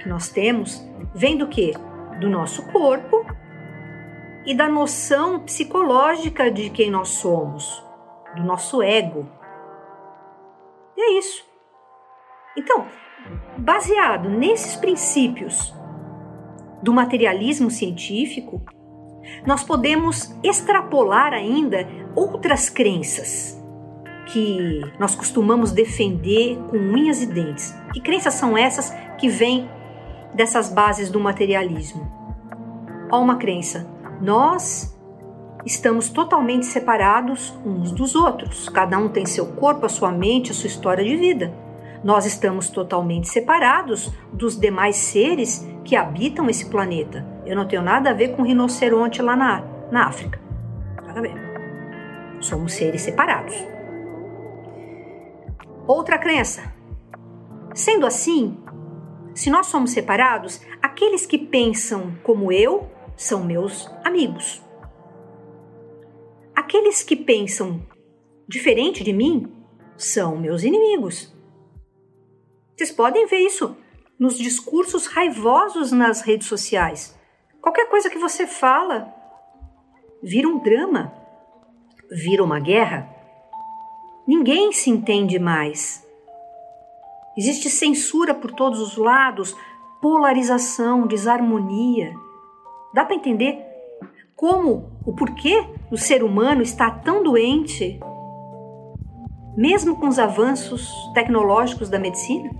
[0.00, 1.72] que nós temos, vem do que?
[2.20, 3.26] Do nosso corpo
[4.46, 7.82] e da noção psicológica de quem nós somos,
[8.36, 9.28] do nosso ego.
[10.96, 11.44] E é isso.
[12.56, 12.86] Então,
[13.58, 15.74] baseado nesses princípios
[16.82, 18.62] do materialismo científico,
[19.46, 23.60] nós podemos extrapolar ainda outras crenças
[24.26, 27.74] que nós costumamos defender com unhas e dentes.
[27.92, 29.68] Que crenças são essas que vêm
[30.34, 32.06] dessas bases do materialismo?
[33.10, 33.86] Há uma crença:
[34.20, 34.94] nós
[35.64, 38.68] estamos totalmente separados uns dos outros.
[38.68, 41.52] Cada um tem seu corpo, a sua mente, a sua história de vida.
[42.02, 47.26] Nós estamos totalmente separados dos demais seres que habitam esse planeta.
[47.46, 50.38] Eu não tenho nada a ver com rinoceronte lá na, na África.
[51.06, 51.34] Nada a ver.
[52.40, 53.54] Somos seres separados.
[55.86, 56.74] Outra crença.
[57.74, 58.58] Sendo assim,
[59.34, 64.62] se nós somos separados, aqueles que pensam como eu são meus amigos.
[66.54, 67.84] Aqueles que pensam
[68.46, 69.52] diferente de mim
[69.96, 71.34] são meus inimigos.
[72.76, 73.76] Vocês podem ver isso
[74.18, 77.18] nos discursos raivosos nas redes sociais.
[77.60, 79.12] Qualquer coisa que você fala
[80.22, 81.12] vira um drama,
[82.10, 83.08] vira uma guerra.
[84.26, 86.03] Ninguém se entende mais.
[87.36, 89.56] Existe censura por todos os lados,
[90.00, 92.14] polarização, desarmonia.
[92.92, 93.58] Dá para entender
[94.36, 97.98] como o porquê o ser humano está tão doente,
[99.56, 102.50] mesmo com os avanços tecnológicos da medicina?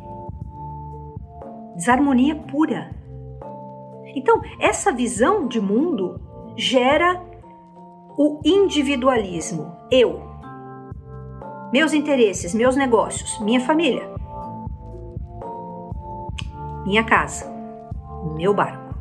[1.75, 2.95] desarmonia pura.
[4.15, 6.21] Então, essa visão de mundo
[6.57, 7.21] gera
[8.17, 9.75] o individualismo.
[9.91, 10.23] Eu,
[11.73, 14.14] meus interesses, meus negócios, minha família,
[16.85, 17.51] minha casa,
[18.37, 18.95] meu barco.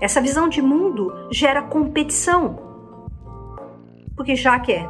[0.00, 2.58] Essa visão de mundo gera competição.
[4.16, 4.88] Porque já que é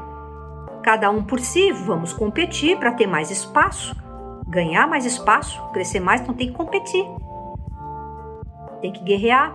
[0.83, 3.95] cada um por si, vamos competir para ter mais espaço,
[4.47, 7.05] ganhar mais espaço, crescer mais, então tem que competir.
[8.81, 9.53] Tem que guerrear,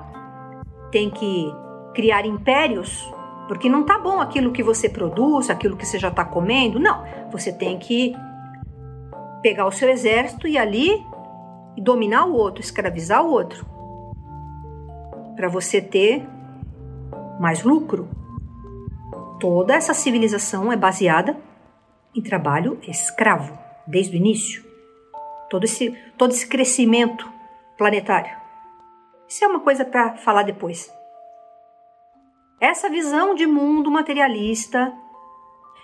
[0.92, 1.52] tem que
[1.94, 3.10] criar impérios,
[3.48, 6.80] porque não tá bom aquilo que você produz, aquilo que você já está comendo.
[6.80, 8.14] Não, você tem que
[9.42, 11.04] pegar o seu exército e ali
[11.76, 13.66] e dominar o outro, escravizar o outro,
[15.36, 16.26] para você ter
[17.40, 18.08] mais lucro.
[19.40, 21.38] Toda essa civilização é baseada
[22.16, 24.66] em trabalho escravo, desde o início
[25.50, 27.32] todo esse, todo esse crescimento
[27.78, 28.36] planetário.
[29.28, 30.92] Isso é uma coisa para falar depois.
[32.60, 34.94] Essa visão de mundo materialista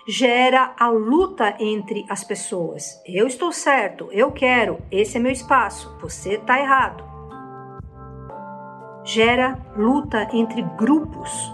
[0.06, 3.00] gera a luta entre as pessoas.
[3.06, 7.04] Eu estou certo, eu quero, esse é meu espaço, você está errado.
[9.04, 11.52] Gera luta entre grupos,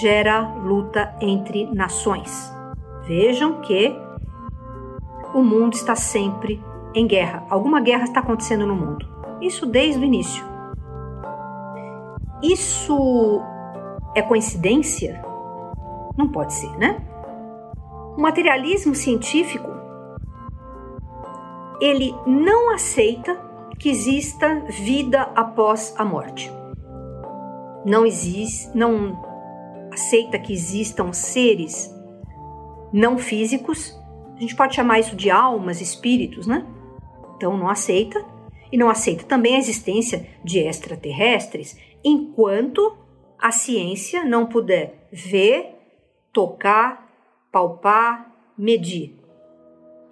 [0.00, 2.52] gera luta entre nações.
[3.06, 3.94] Vejam que
[5.34, 6.62] o mundo está sempre
[6.94, 7.46] em guerra.
[7.50, 9.06] Alguma guerra está acontecendo no mundo.
[9.40, 10.44] Isso desde o início.
[12.42, 13.42] Isso
[14.14, 15.22] é coincidência?
[16.16, 17.02] Não pode ser, né?
[18.16, 19.70] O materialismo científico
[21.80, 23.38] ele não aceita
[23.78, 26.50] que exista vida após a morte.
[27.84, 29.22] Não existe, não
[29.92, 31.94] aceita que existam seres
[32.92, 33.98] não físicos.
[34.36, 36.66] A gente pode chamar isso de almas, espíritos, né?
[37.36, 38.24] Então não aceita
[38.72, 42.96] e não aceita também a existência de extraterrestres enquanto
[43.38, 45.75] a ciência não puder ver,
[46.36, 47.08] tocar,
[47.50, 49.14] palpar, medir.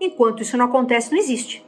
[0.00, 1.62] Enquanto isso não acontece, não existe.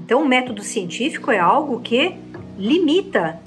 [0.00, 2.16] Então, o método científico é algo que
[2.58, 3.40] limita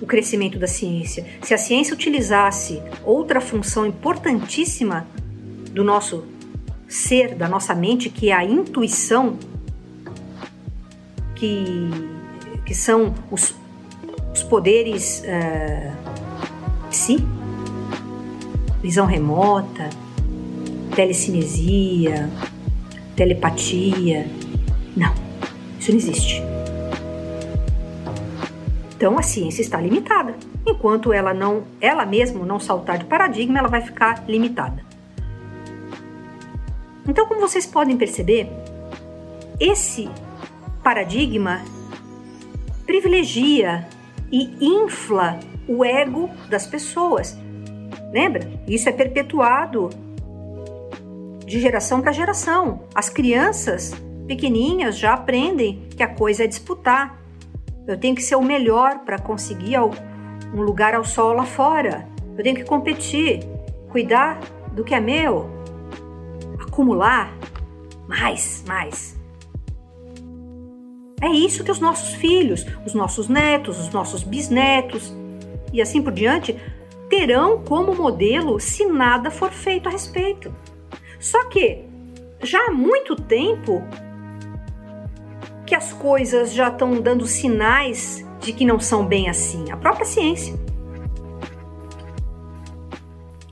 [0.00, 1.26] o crescimento da ciência.
[1.42, 5.04] Se a ciência utilizasse outra função importantíssima
[5.72, 6.24] do nosso
[6.86, 9.36] ser, da nossa mente, que é a intuição,
[11.34, 11.90] que,
[12.64, 13.52] que são os,
[14.32, 16.05] os poderes uh,
[16.96, 17.18] psi,
[18.82, 19.90] visão remota,
[20.94, 22.30] telecinesia,
[23.14, 24.26] telepatia.
[24.96, 25.12] Não,
[25.78, 26.42] isso não existe.
[28.96, 30.34] Então a ciência está limitada.
[30.66, 34.82] Enquanto ela não, ela mesma não saltar de paradigma, ela vai ficar limitada.
[37.06, 38.48] Então, como vocês podem perceber,
[39.60, 40.08] esse
[40.82, 41.62] paradigma
[42.84, 43.86] privilegia
[44.32, 45.38] e infla
[45.68, 47.36] o ego das pessoas.
[48.12, 48.48] Lembra?
[48.66, 49.90] Isso é perpetuado
[51.44, 52.80] de geração para geração.
[52.94, 53.92] As crianças
[54.26, 57.20] pequeninhas já aprendem que a coisa é disputar.
[57.86, 62.08] Eu tenho que ser o melhor para conseguir um lugar ao sol lá fora.
[62.36, 63.40] Eu tenho que competir,
[63.90, 64.38] cuidar
[64.72, 65.48] do que é meu,
[66.60, 67.32] acumular
[68.08, 69.16] mais, mais.
[71.22, 75.14] É isso que os nossos filhos, os nossos netos, os nossos bisnetos
[75.76, 76.58] e assim por diante
[77.08, 80.52] terão como modelo se nada for feito a respeito.
[81.20, 81.84] Só que
[82.42, 83.82] já há muito tempo
[85.66, 90.06] que as coisas já estão dando sinais de que não são bem assim, a própria
[90.06, 90.54] ciência.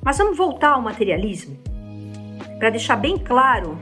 [0.02, 1.58] Mas vamos voltar ao materialismo
[2.58, 3.78] para deixar bem claro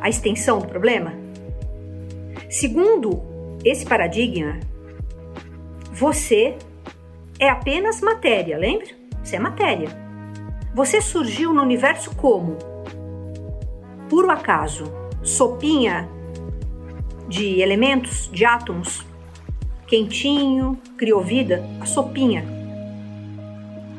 [0.00, 1.12] a extensão do problema.
[2.48, 3.22] Segundo
[3.64, 4.58] esse paradigma,
[5.92, 6.56] você
[7.40, 8.88] é apenas matéria, lembra?
[9.24, 9.88] Você é matéria.
[10.74, 12.58] Você surgiu no universo como?
[14.10, 14.84] Puro acaso,
[15.22, 16.06] sopinha
[17.26, 19.06] de elementos, de átomos,
[19.86, 22.44] quentinho, criou vida, a sopinha.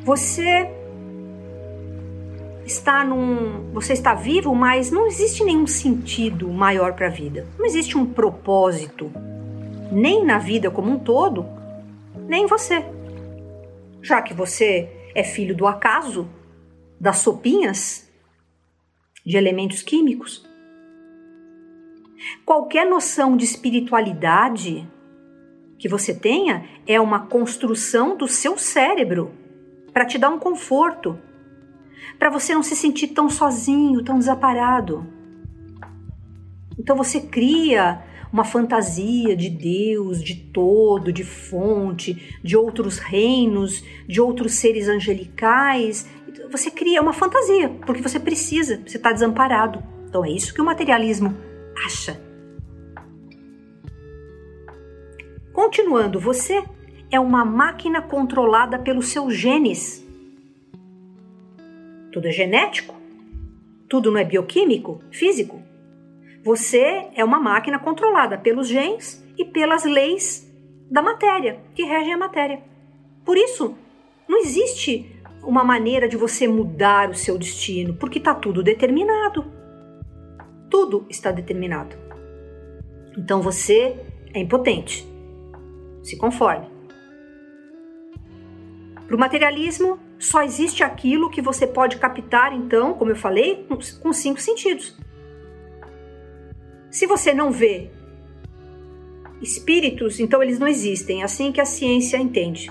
[0.03, 0.69] Você
[2.63, 7.47] está num, você está vivo, mas não existe nenhum sentido maior para a vida.
[7.57, 9.11] Não existe um propósito,
[9.91, 11.45] nem na vida como um todo,
[12.27, 12.85] nem em você.
[14.01, 16.29] Já que você é filho do acaso,
[16.99, 18.09] das sopinhas,
[19.25, 20.47] de elementos químicos.
[22.45, 24.87] Qualquer noção de espiritualidade
[25.77, 29.31] que você tenha é uma construção do seu cérebro
[29.91, 31.19] para te dar um conforto,
[32.17, 35.05] para você não se sentir tão sozinho, tão desaparado.
[36.77, 44.21] Então você cria uma fantasia de Deus, de todo, de fonte, de outros reinos, de
[44.21, 46.07] outros seres angelicais
[46.51, 49.81] você cria uma fantasia, porque você precisa, você está desamparado.
[50.07, 51.35] Então é isso que o materialismo
[51.85, 52.21] acha.
[55.53, 56.63] Continuando, você
[57.09, 60.05] é uma máquina controlada pelos seus genes.
[62.11, 62.95] Tudo é genético?
[63.87, 65.61] Tudo não é bioquímico, físico?
[66.43, 70.51] Você é uma máquina controlada pelos genes e pelas leis
[70.89, 72.63] da matéria, que regem a matéria.
[73.23, 73.75] Por isso,
[74.27, 79.45] não existe uma maneira de você mudar o seu destino, porque está tudo determinado.
[80.69, 81.95] Tudo está determinado.
[83.17, 83.97] Então você
[84.33, 85.07] é impotente.
[86.01, 86.67] Se conforme.
[89.05, 93.67] Para o materialismo, só existe aquilo que você pode captar, então, como eu falei,
[94.01, 94.97] com cinco sentidos.
[96.91, 97.89] Se você não vê
[99.41, 102.69] espíritos, então eles não existem, é assim que a ciência entende.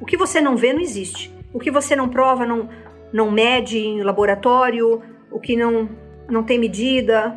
[0.00, 1.34] O que você não vê não existe.
[1.52, 2.68] O que você não prova, não,
[3.12, 5.88] não mede em laboratório, o que não,
[6.28, 7.36] não tem medida,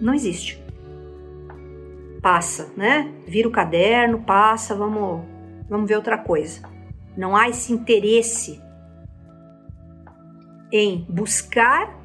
[0.00, 0.62] não existe.
[2.22, 3.12] Passa, né?
[3.26, 5.26] Vira o caderno, passa, vamos,
[5.68, 6.62] vamos ver outra coisa.
[7.14, 8.62] Não há esse interesse
[10.72, 12.00] em buscar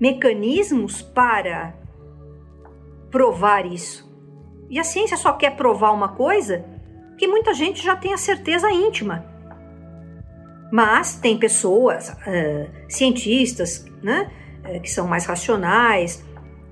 [0.00, 1.77] mecanismos para
[3.10, 4.08] provar isso.
[4.70, 6.64] E a ciência só quer provar uma coisa
[7.16, 9.24] que muita gente já tem a certeza íntima.
[10.70, 14.30] Mas tem pessoas, uh, cientistas, né,
[14.64, 16.24] uh, que são mais racionais,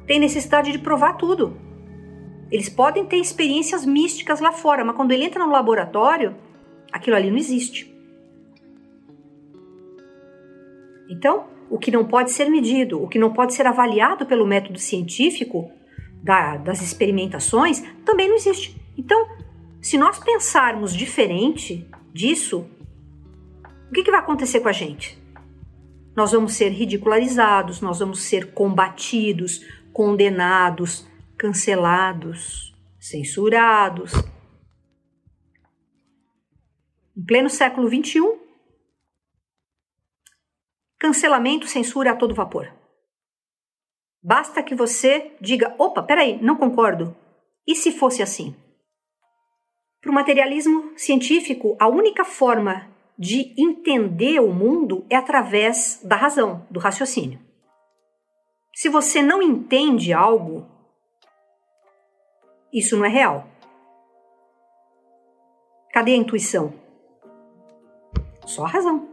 [0.07, 1.57] têm necessidade de provar tudo.
[2.51, 6.37] Eles podem ter experiências místicas lá fora, mas quando ele entra no laboratório,
[6.93, 7.93] aquilo ali não existe.
[11.09, 14.79] Então, o que não pode ser medido, o que não pode ser avaliado pelo método
[14.79, 15.71] científico
[16.27, 18.77] da, das experimentações, também não existe.
[18.99, 19.29] Então,
[19.81, 22.69] se nós pensarmos diferente disso,
[23.89, 25.17] o que, que vai acontecer com a gente?
[26.17, 31.07] Nós vamos ser ridicularizados, nós vamos ser combatidos, condenados,
[31.39, 34.13] cancelados, censurados.
[37.17, 38.21] Em pleno século XXI,
[40.99, 42.73] cancelamento, censura a todo vapor.
[44.27, 47.17] Basta que você diga: opa, peraí, não concordo.
[47.65, 48.57] E se fosse assim?
[50.01, 56.67] Para o materialismo científico, a única forma de entender o mundo é através da razão,
[56.69, 57.39] do raciocínio.
[58.75, 60.67] Se você não entende algo,
[62.73, 63.47] isso não é real.
[65.93, 66.75] Cadê a intuição?
[68.45, 69.09] Só a razão.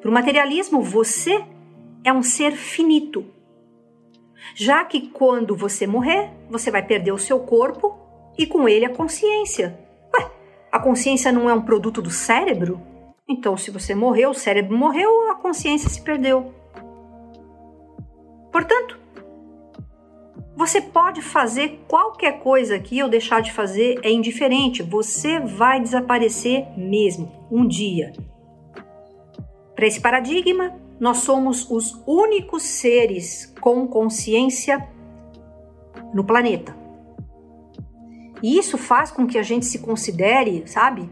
[0.00, 1.46] Para o materialismo, você
[2.08, 3.26] é um ser finito.
[4.54, 7.98] Já que quando você morrer, você vai perder o seu corpo
[8.36, 9.78] e com ele a consciência.
[10.14, 10.30] Ué,
[10.72, 12.80] a consciência não é um produto do cérebro?
[13.28, 16.54] Então, se você morreu, o cérebro morreu, a consciência se perdeu.
[18.50, 18.98] Portanto,
[20.56, 24.82] você pode fazer qualquer coisa aqui ou deixar de fazer, é indiferente.
[24.82, 28.14] Você vai desaparecer mesmo, um dia.
[29.76, 34.88] Para esse paradigma, nós somos os únicos seres com consciência
[36.12, 36.76] no planeta.
[38.42, 41.10] E isso faz com que a gente se considere, sabe,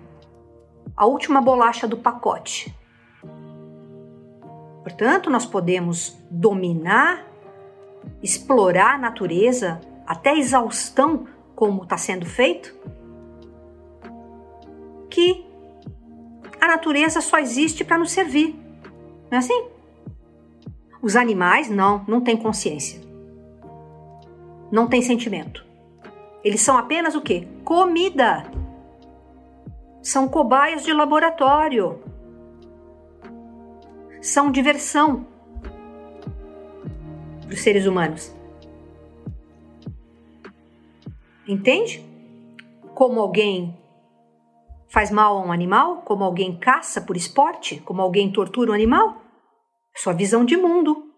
[0.97, 2.75] a última bolacha do pacote.
[4.83, 7.27] Portanto, nós podemos dominar,
[8.23, 11.27] explorar a natureza até exaustão,
[11.57, 12.75] como está sendo feito,
[15.11, 15.45] que
[16.61, 18.55] a natureza só existe para nos servir.
[19.31, 19.76] Não é assim?
[21.03, 23.01] Os animais não, não têm consciência.
[24.71, 25.65] Não têm sentimento.
[26.43, 27.47] Eles são apenas o quê?
[27.65, 28.45] Comida.
[30.03, 32.01] São cobaias de laboratório.
[34.21, 35.27] São diversão
[37.43, 38.35] para os seres humanos.
[41.47, 42.05] Entende?
[42.95, 43.77] Como alguém
[44.89, 49.26] faz mal a um animal, como alguém caça por esporte, como alguém tortura um animal?
[49.97, 51.13] Sua visão de mundo.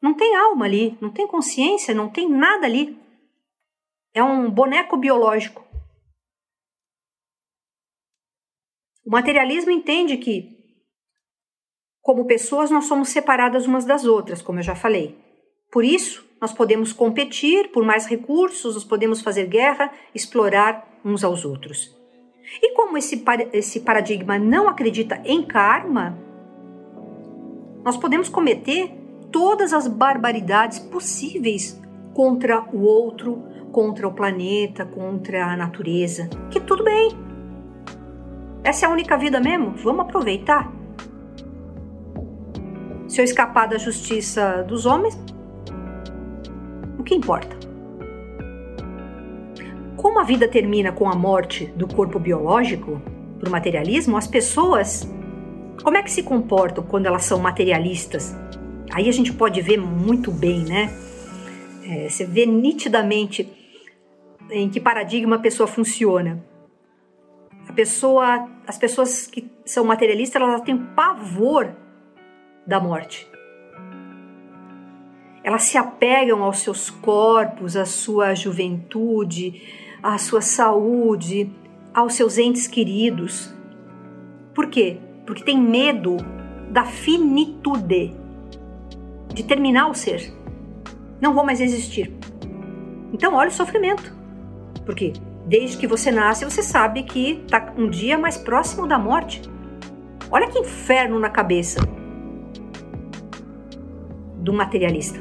[0.00, 2.98] Não tem alma ali, não tem consciência, não tem nada ali.
[4.12, 5.64] É um boneco biológico.
[9.04, 10.56] O materialismo entende que,
[12.00, 15.18] como pessoas, nós somos separadas umas das outras, como eu já falei.
[15.70, 21.44] Por isso, nós podemos competir por mais recursos, nós podemos fazer guerra, explorar uns aos
[21.44, 21.94] outros.
[22.62, 26.16] E como esse, esse paradigma não acredita em karma,
[27.84, 28.90] nós podemos cometer
[29.30, 31.80] todas as barbaridades possíveis
[32.14, 36.30] contra o outro, contra o planeta, contra a natureza.
[36.50, 37.10] Que tudo bem.
[38.62, 39.72] Essa é a única vida mesmo?
[39.72, 40.72] Vamos aproveitar.
[43.06, 45.18] Se eu escapar da justiça dos homens,
[46.98, 47.54] o que importa?
[49.96, 53.02] Como a vida termina com a morte do corpo biológico,
[53.38, 55.06] para o materialismo, as pessoas,
[55.82, 58.34] como é que se comportam quando elas são materialistas?
[58.92, 60.92] Aí a gente pode ver muito bem, né?
[61.86, 63.48] É, você vê nitidamente
[64.50, 66.44] em que paradigma a pessoa funciona.
[67.68, 71.74] A pessoa, as pessoas que são materialistas, elas têm pavor
[72.66, 73.28] da morte.
[75.42, 79.62] Elas se apegam aos seus corpos, à sua juventude,
[80.02, 81.50] à sua saúde,
[81.92, 83.54] aos seus entes queridos.
[84.54, 84.98] Por quê?
[85.26, 86.16] Porque tem medo
[86.70, 88.14] da finitude,
[89.32, 90.32] de terminar o ser.
[91.20, 92.12] Não vou mais existir.
[93.12, 94.14] Então, olha o sofrimento.
[94.84, 95.12] Porque
[95.46, 99.42] desde que você nasce, você sabe que está um dia mais próximo da morte.
[100.30, 101.80] Olha que inferno na cabeça
[104.36, 105.20] do materialista.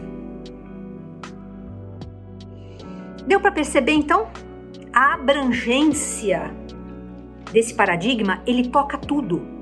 [3.25, 4.27] Deu para perceber então?
[4.93, 6.55] a abrangência
[7.51, 9.52] desse paradigma, ele toca tudo.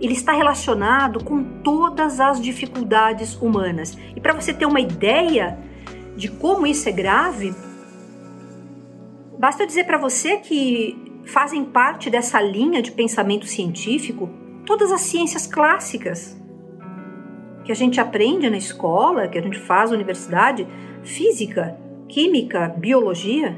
[0.00, 3.96] Ele está relacionado com todas as dificuldades humanas.
[4.14, 5.58] E para você ter uma ideia
[6.16, 7.54] de como isso é grave,
[9.38, 14.28] Basta dizer para você que fazem parte dessa linha de pensamento científico
[14.66, 16.36] todas as ciências clássicas
[17.64, 20.66] que a gente aprende na escola, que a gente faz na universidade,
[21.04, 21.78] física,
[22.08, 23.56] química, biologia,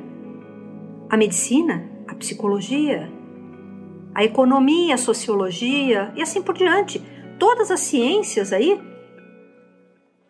[1.08, 3.10] a medicina, a psicologia,
[4.14, 7.00] a economia, a sociologia e assim por diante.
[7.38, 8.80] Todas as ciências aí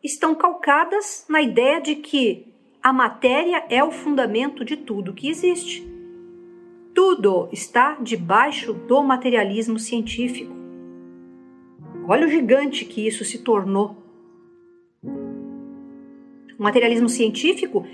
[0.03, 2.47] estão calcadas na ideia de que
[2.83, 5.87] a matéria é o fundamento de tudo que existe.
[6.95, 10.53] Tudo está debaixo do materialismo científico.
[12.09, 13.97] Olha o gigante que isso se tornou.
[15.03, 17.87] O materialismo científico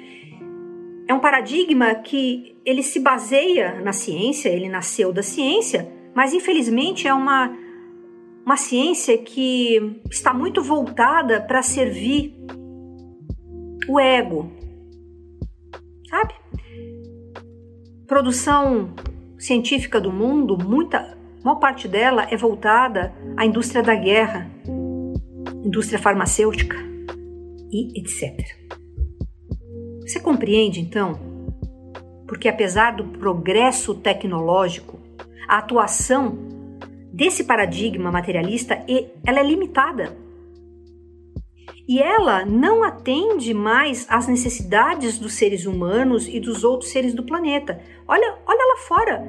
[1.06, 7.06] é um paradigma que ele se baseia na ciência, ele nasceu da ciência, mas infelizmente
[7.06, 7.56] é uma,
[8.44, 12.34] uma ciência que está muito voltada para servir
[13.88, 14.50] o ego,
[16.10, 16.34] sabe?
[18.04, 18.92] Produção
[19.38, 24.50] científica do mundo, muita, maior parte dela é voltada à indústria da guerra,
[25.64, 26.76] indústria farmacêutica
[27.70, 28.56] e etc.
[30.00, 31.35] Você compreende então?
[32.26, 34.98] Porque apesar do progresso tecnológico,
[35.48, 36.36] a atuação
[37.12, 38.84] desse paradigma materialista
[39.24, 40.16] ela é limitada
[41.88, 47.22] e ela não atende mais às necessidades dos seres humanos e dos outros seres do
[47.22, 47.80] planeta.
[48.08, 49.22] Olha, olha lá fora.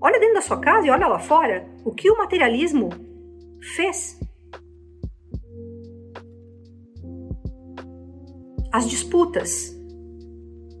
[0.00, 2.90] Olha dentro da sua casa e olha lá fora o que o materialismo
[3.74, 4.20] fez.
[8.72, 9.76] As disputas,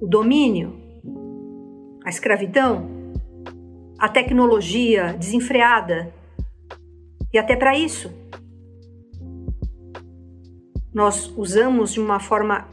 [0.00, 0.83] o domínio,
[2.04, 2.86] a escravidão,
[3.98, 6.12] a tecnologia desenfreada.
[7.32, 8.12] E até para isso,
[10.92, 12.68] nós usamos de uma forma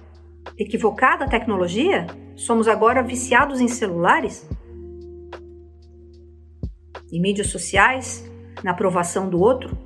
[0.57, 2.07] equivocada a tecnologia?
[2.35, 4.47] Somos agora viciados em celulares?
[7.11, 8.29] Em mídias sociais?
[8.63, 9.77] Na aprovação do outro?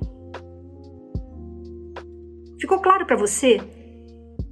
[2.60, 3.60] Ficou claro para você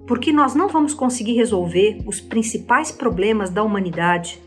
[0.07, 4.44] porque nós não vamos conseguir resolver os principais problemas da humanidade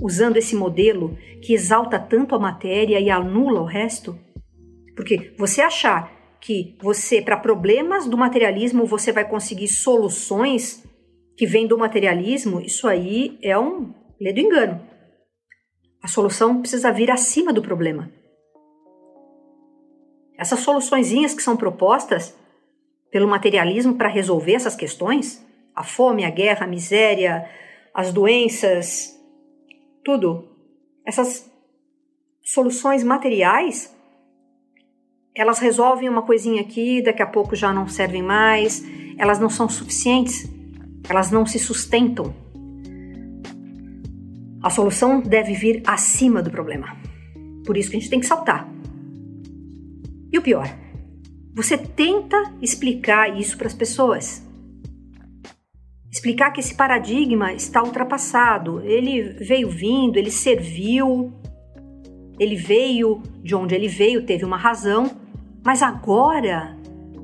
[0.00, 4.18] usando esse modelo que exalta tanto a matéria e anula o resto?
[4.96, 10.82] Porque você achar que você, para problemas do materialismo, você vai conseguir soluções
[11.36, 14.80] que vêm do materialismo, isso aí é um ledo engano.
[16.02, 18.10] A solução precisa vir acima do problema.
[20.38, 22.34] Essas soluçõezinhas que são propostas
[23.10, 25.44] pelo materialismo para resolver essas questões,
[25.74, 27.46] a fome, a guerra, a miséria,
[27.92, 29.19] as doenças,
[30.04, 30.48] tudo,
[31.04, 31.50] essas
[32.42, 33.94] soluções materiais
[35.34, 38.84] elas resolvem uma coisinha aqui, daqui a pouco já não servem mais,
[39.16, 40.50] elas não são suficientes,
[41.08, 42.34] elas não se sustentam.
[44.62, 46.96] A solução deve vir acima do problema.
[47.64, 48.68] Por isso que a gente tem que saltar.
[50.32, 50.68] E o pior,
[51.54, 54.46] você tenta explicar isso para as pessoas.
[56.10, 61.32] Explicar que esse paradigma está ultrapassado, ele veio vindo, ele serviu,
[62.38, 65.10] ele veio de onde ele veio, teve uma razão,
[65.62, 66.76] mas agora,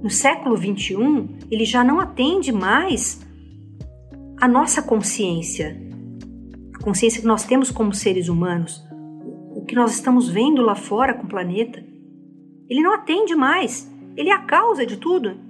[0.02, 3.26] no século XXI, ele já não atende mais
[4.40, 5.76] a nossa consciência,
[6.74, 8.84] a consciência que nós temos como seres humanos,
[9.54, 11.82] o que nós estamos vendo lá fora com o planeta.
[12.68, 15.45] Ele não atende mais, ele é a causa de tudo.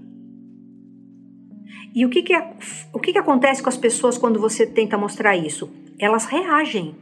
[1.95, 2.57] E o que, que, é,
[2.93, 5.71] o que, que acontece com as pessoas quando você tenta mostrar isso?
[5.99, 6.95] Elas reagem.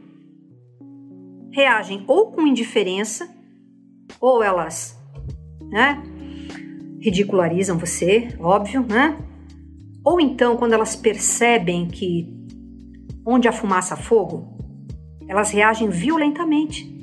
[1.51, 3.29] Reagem ou com indiferença,
[4.19, 4.95] ou elas
[5.69, 6.01] né?
[7.01, 9.17] Ridicularizam você, óbvio, né?
[10.03, 12.33] Ou então, quando elas percebem que
[13.25, 14.57] onde a fumaça há fogo,
[15.27, 16.93] elas reagem violentamente.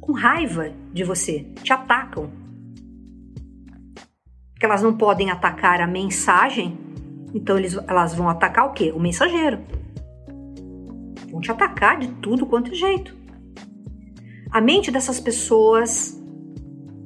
[0.00, 2.30] Com raiva de você, te atacam.
[4.62, 6.78] Porque elas não podem atacar a mensagem,
[7.34, 8.92] então eles, elas vão atacar o quê?
[8.94, 9.58] O mensageiro.
[11.32, 13.12] Vão te atacar de tudo quanto é jeito.
[14.52, 16.16] A mente dessas pessoas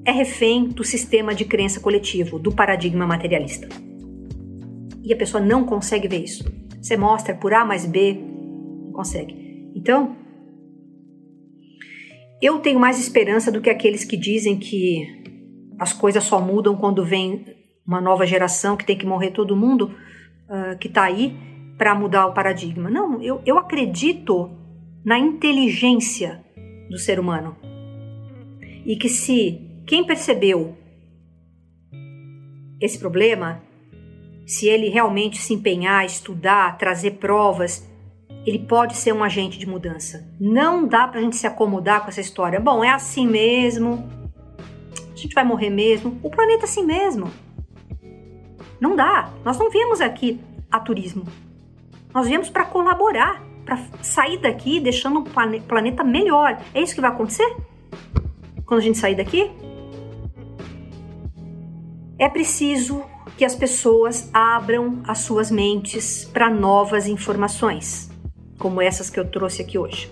[0.04, 3.66] é refém do sistema de crença coletivo, do paradigma materialista.
[5.02, 6.44] E a pessoa não consegue ver isso.
[6.78, 8.22] Você mostra por A mais B,
[8.84, 9.72] não consegue.
[9.74, 10.14] Então,
[12.42, 15.24] eu tenho mais esperança do que aqueles que dizem que
[15.79, 17.45] as coisas só mudam quando vem
[17.87, 19.95] uma nova geração, que tem que morrer todo mundo
[20.49, 21.37] uh, que está aí
[21.79, 22.91] para mudar o paradigma.
[22.91, 24.51] Não, eu, eu acredito
[25.05, 26.45] na inteligência
[26.91, 27.57] do ser humano.
[28.85, 30.77] E que se quem percebeu
[32.81, 33.62] esse problema,
[34.47, 37.87] se ele realmente se empenhar, estudar, trazer provas
[38.47, 40.24] ele pode ser um agente de mudança.
[40.39, 42.61] Não dá pra gente se acomodar com essa história.
[42.61, 44.09] Bom, é assim mesmo.
[45.16, 46.20] A gente vai morrer mesmo.
[46.22, 47.30] O planeta é assim mesmo.
[48.78, 49.32] Não dá.
[49.42, 50.38] Nós não viemos aqui
[50.70, 51.24] a turismo.
[52.12, 56.60] Nós viemos para colaborar, para sair daqui deixando um planeta melhor.
[56.74, 57.56] É isso que vai acontecer?
[58.66, 59.50] Quando a gente sair daqui?
[62.18, 63.02] É preciso
[63.38, 68.10] que as pessoas abram as suas mentes para novas informações,
[68.58, 70.10] como essas que eu trouxe aqui hoje.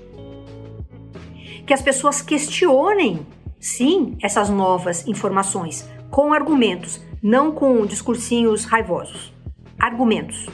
[1.66, 3.26] Que as pessoas questionem,
[3.64, 9.32] sim, essas novas informações com argumentos, não com discursinhos raivosos.
[9.78, 10.46] Argumentos.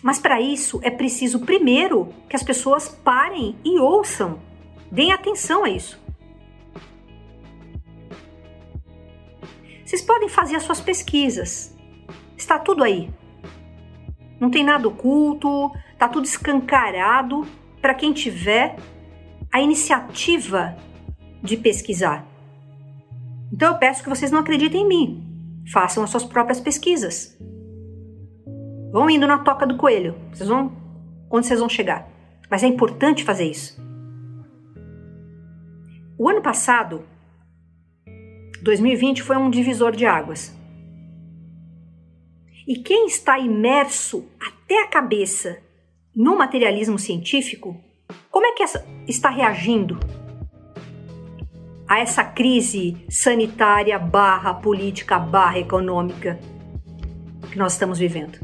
[0.00, 4.38] Mas para isso é preciso primeiro que as pessoas parem e ouçam,
[4.92, 6.00] deem atenção a isso.
[9.84, 11.76] Vocês podem fazer as suas pesquisas.
[12.36, 13.10] Está tudo aí.
[14.38, 17.44] Não tem nada oculto, está tudo escancarado
[17.82, 18.76] para quem tiver
[19.56, 20.76] a iniciativa
[21.42, 22.26] de pesquisar.
[23.50, 25.62] Então eu peço que vocês não acreditem em mim.
[25.72, 27.38] Façam as suas próprias pesquisas.
[28.92, 30.14] Vão indo na toca do coelho.
[30.30, 30.76] Vocês vão
[31.30, 32.06] onde vocês vão chegar.
[32.50, 33.80] Mas é importante fazer isso.
[36.18, 37.06] O ano passado,
[38.60, 40.54] 2020 foi um divisor de águas.
[42.68, 45.56] E quem está imerso até a cabeça
[46.14, 47.85] no materialismo científico,
[48.36, 48.62] como é que
[49.08, 49.98] está reagindo
[51.88, 56.38] a essa crise sanitária barra política barra econômica
[57.50, 58.38] que nós estamos vivendo?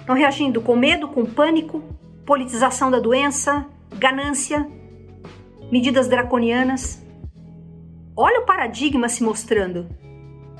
[0.00, 1.80] Estão reagindo com medo, com pânico,
[2.26, 3.64] politização da doença,
[3.94, 4.68] ganância,
[5.70, 7.00] medidas draconianas?
[8.16, 9.86] Olha o paradigma se mostrando.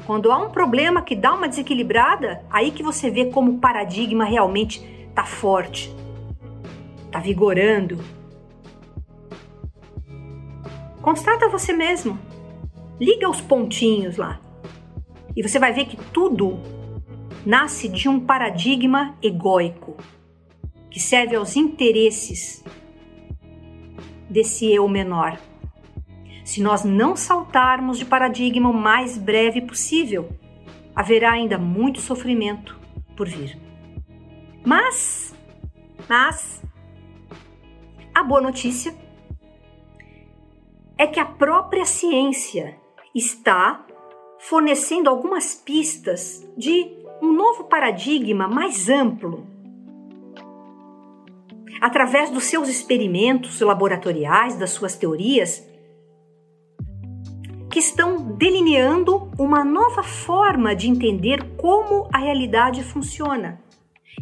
[0.07, 4.25] Quando há um problema que dá uma desequilibrada, aí que você vê como o paradigma
[4.25, 4.81] realmente
[5.11, 5.93] está forte,
[7.09, 7.99] está vigorando.
[11.03, 12.19] Constata você mesmo.
[13.01, 14.41] Liga os pontinhos lá.
[15.37, 16.59] E você vai ver que tudo
[17.45, 19.97] nasce de um paradigma egóico
[20.91, 22.65] que serve aos interesses
[24.31, 25.39] desse eu menor
[26.49, 30.31] se nós não saltarmos de paradigma o mais breve possível,
[30.97, 32.75] haverá ainda muito sofrimento
[33.15, 33.59] por vir.
[34.65, 35.37] Mas,
[36.09, 36.63] mas,
[38.19, 38.93] a boa notícia
[40.99, 42.77] é que a própria ciência
[43.15, 43.87] está
[44.41, 49.47] fornecendo algumas pistas de um novo paradigma mais amplo.
[51.81, 55.65] Através dos seus experimentos laboratoriais, das suas teorias,
[57.71, 63.61] que estão delineando uma nova forma de entender como a realidade funciona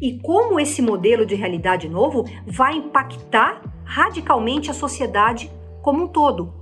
[0.00, 5.50] e como esse modelo de realidade novo vai impactar radicalmente a sociedade
[5.82, 6.52] como um todo,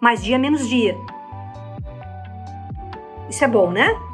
[0.00, 0.96] mais dia menos dia.
[3.28, 4.07] Isso é bom, né?